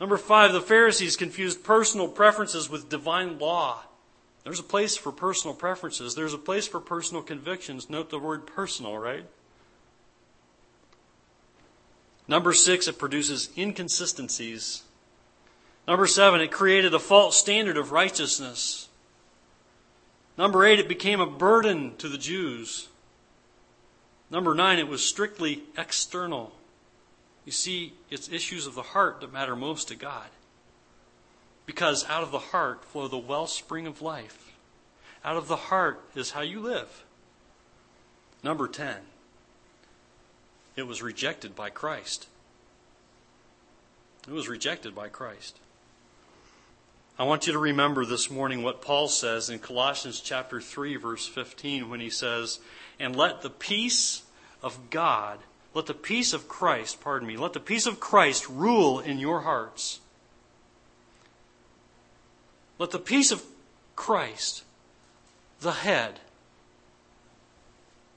Number 0.00 0.18
five, 0.18 0.52
the 0.52 0.60
Pharisees 0.60 1.16
confused 1.16 1.64
personal 1.64 2.08
preferences 2.08 2.68
with 2.68 2.88
divine 2.88 3.38
law. 3.38 3.80
There's 4.44 4.60
a 4.60 4.64
place 4.64 4.96
for 4.96 5.10
personal 5.10 5.54
preferences. 5.54 6.14
There's 6.14 6.34
a 6.34 6.38
place 6.38 6.68
for 6.68 6.80
personal 6.80 7.22
convictions. 7.22 7.90
Note 7.90 8.10
the 8.10 8.18
word 8.18 8.46
personal, 8.46 8.96
right? 8.98 9.24
Number 12.28 12.52
six, 12.52 12.88
it 12.88 12.98
produces 12.98 13.50
inconsistencies. 13.56 14.82
Number 15.88 16.06
seven, 16.06 16.40
it 16.40 16.50
created 16.50 16.92
a 16.94 16.98
false 16.98 17.36
standard 17.36 17.76
of 17.76 17.92
righteousness. 17.92 18.88
Number 20.36 20.64
eight, 20.64 20.78
it 20.78 20.88
became 20.88 21.20
a 21.20 21.26
burden 21.26 21.96
to 21.96 22.08
the 22.08 22.18
Jews. 22.18 22.88
Number 24.30 24.54
nine, 24.54 24.78
it 24.78 24.88
was 24.88 25.04
strictly 25.04 25.62
external. 25.78 26.52
You 27.46 27.52
see, 27.52 27.94
it's 28.10 28.28
issues 28.28 28.66
of 28.66 28.74
the 28.74 28.82
heart 28.82 29.20
that 29.20 29.32
matter 29.32 29.56
most 29.56 29.88
to 29.88 29.94
God. 29.94 30.28
Because 31.64 32.04
out 32.08 32.22
of 32.22 32.32
the 32.32 32.38
heart 32.38 32.84
flow 32.84 33.08
the 33.08 33.16
wellspring 33.16 33.86
of 33.86 34.02
life. 34.02 34.52
Out 35.24 35.36
of 35.36 35.48
the 35.48 35.56
heart 35.56 36.02
is 36.14 36.32
how 36.32 36.42
you 36.42 36.60
live. 36.60 37.04
Number 38.42 38.68
10, 38.68 38.96
it 40.76 40.86
was 40.86 41.02
rejected 41.02 41.56
by 41.56 41.70
Christ. 41.70 42.26
It 44.28 44.32
was 44.32 44.48
rejected 44.48 44.94
by 44.94 45.08
Christ. 45.08 45.58
I 47.18 47.24
want 47.24 47.46
you 47.46 47.52
to 47.52 47.58
remember 47.58 48.04
this 48.04 48.30
morning 48.30 48.62
what 48.62 48.82
Paul 48.82 49.08
says 49.08 49.48
in 49.48 49.58
Colossians 49.58 50.20
chapter 50.20 50.60
3 50.60 50.96
verse 50.96 51.26
15 51.26 51.88
when 51.88 52.00
he 52.00 52.10
says, 52.10 52.60
"And 53.00 53.16
let 53.16 53.40
the 53.40 53.50
peace 53.50 54.22
of 54.62 54.90
God, 54.90 55.38
let 55.76 55.84
the 55.84 55.92
peace 55.92 56.32
of 56.32 56.48
Christ, 56.48 57.02
pardon 57.02 57.28
me, 57.28 57.36
let 57.36 57.52
the 57.52 57.60
peace 57.60 57.84
of 57.84 58.00
Christ 58.00 58.48
rule 58.48 58.98
in 58.98 59.18
your 59.18 59.42
hearts." 59.42 60.00
Let 62.78 62.92
the 62.92 62.98
peace 62.98 63.30
of 63.30 63.44
Christ, 63.94 64.64
the 65.60 65.72
head, 65.72 66.20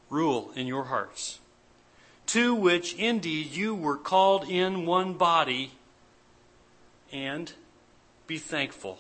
rule 0.09 0.51
in 0.55 0.67
your 0.67 0.85
hearts, 0.85 1.39
to 2.27 2.55
which 2.55 2.93
indeed 2.93 3.51
you 3.51 3.75
were 3.75 3.97
called 3.97 4.47
in 4.47 4.85
one 4.85 5.15
body, 5.15 5.73
and 7.11 7.51
be 8.25 8.37
thankful. 8.37 8.99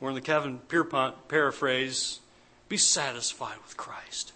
Or 0.00 0.08
in 0.08 0.14
the 0.14 0.22
Kevin 0.22 0.60
Pierpont 0.60 1.28
paraphrase, 1.28 2.20
be 2.70 2.76
satisfied 2.76 3.56
with 3.66 3.76
Christ. 3.76 4.32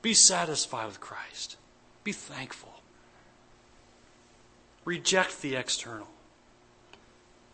Be 0.00 0.14
satisfied 0.14 0.86
with 0.86 1.00
Christ. 1.00 1.56
Be 2.02 2.12
thankful. 2.12 2.80
Reject 4.86 5.42
the 5.42 5.54
external. 5.54 6.08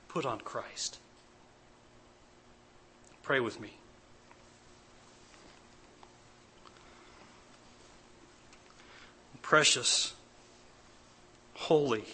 Put 0.07 0.25
on 0.25 0.41
Christ. 0.41 0.99
Pray 3.25 3.41
with 3.41 3.61
me. 3.61 3.73
Precious, 9.43 10.15
holy, 11.55 12.05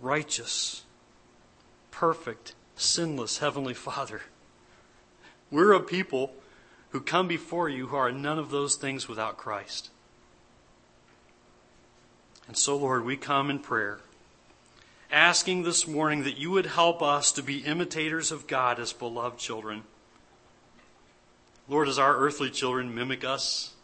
righteous, 0.00 0.84
perfect, 1.90 2.54
sinless 2.76 3.38
Heavenly 3.38 3.74
Father, 3.74 4.22
we're 5.50 5.72
a 5.72 5.80
people 5.80 6.32
who 6.90 7.00
come 7.00 7.28
before 7.28 7.68
you 7.68 7.88
who 7.88 7.96
are 7.96 8.12
none 8.12 8.38
of 8.38 8.50
those 8.50 8.74
things 8.74 9.08
without 9.08 9.36
Christ. 9.36 9.90
And 12.46 12.56
so, 12.56 12.76
Lord, 12.76 13.04
we 13.04 13.16
come 13.16 13.50
in 13.50 13.58
prayer 13.58 14.00
asking 15.10 15.62
this 15.62 15.86
morning 15.86 16.24
that 16.24 16.38
you 16.38 16.50
would 16.50 16.66
help 16.66 17.02
us 17.02 17.32
to 17.32 17.42
be 17.42 17.58
imitators 17.58 18.32
of 18.32 18.46
God 18.46 18.80
as 18.80 18.92
beloved 18.92 19.38
children. 19.38 19.82
Lord, 21.68 21.88
as 21.88 21.98
our 21.98 22.16
earthly 22.16 22.50
children 22.50 22.94
mimic 22.94 23.24
us, 23.24 23.74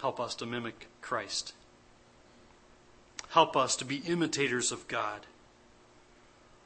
help 0.00 0.20
us 0.20 0.34
to 0.36 0.46
mimic 0.46 0.86
Christ. 1.00 1.54
Help 3.30 3.56
us 3.56 3.76
to 3.76 3.84
be 3.84 3.96
imitators 3.96 4.70
of 4.70 4.86
God. 4.86 5.26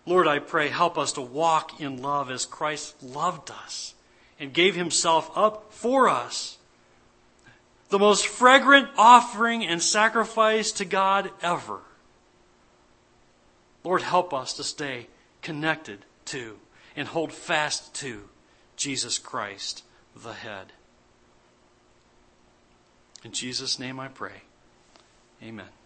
Lord, 0.08 0.26
I 0.26 0.38
pray, 0.38 0.68
help 0.68 0.96
us 0.96 1.12
to 1.12 1.20
walk 1.20 1.82
in 1.82 2.00
love 2.00 2.30
as 2.30 2.46
Christ 2.46 3.02
loved 3.02 3.50
us 3.50 3.92
and 4.40 4.54
gave 4.54 4.74
himself 4.74 5.30
up 5.36 5.70
for 5.70 6.08
us 6.08 6.56
the 7.90 7.98
most 7.98 8.26
fragrant 8.26 8.88
offering 8.96 9.66
and 9.66 9.82
sacrifice 9.82 10.72
to 10.72 10.86
God 10.86 11.30
ever. 11.42 11.80
Lord, 13.84 14.00
help 14.00 14.32
us 14.32 14.54
to 14.54 14.64
stay 14.64 15.08
connected 15.42 16.06
to 16.26 16.58
and 16.96 17.08
hold 17.08 17.30
fast 17.30 17.94
to 17.96 18.30
Jesus 18.76 19.18
Christ, 19.18 19.84
the 20.16 20.32
head. 20.32 20.72
In 23.24 23.32
Jesus' 23.32 23.78
name 23.78 24.00
I 24.00 24.08
pray. 24.08 24.42
Amen. 25.42 25.77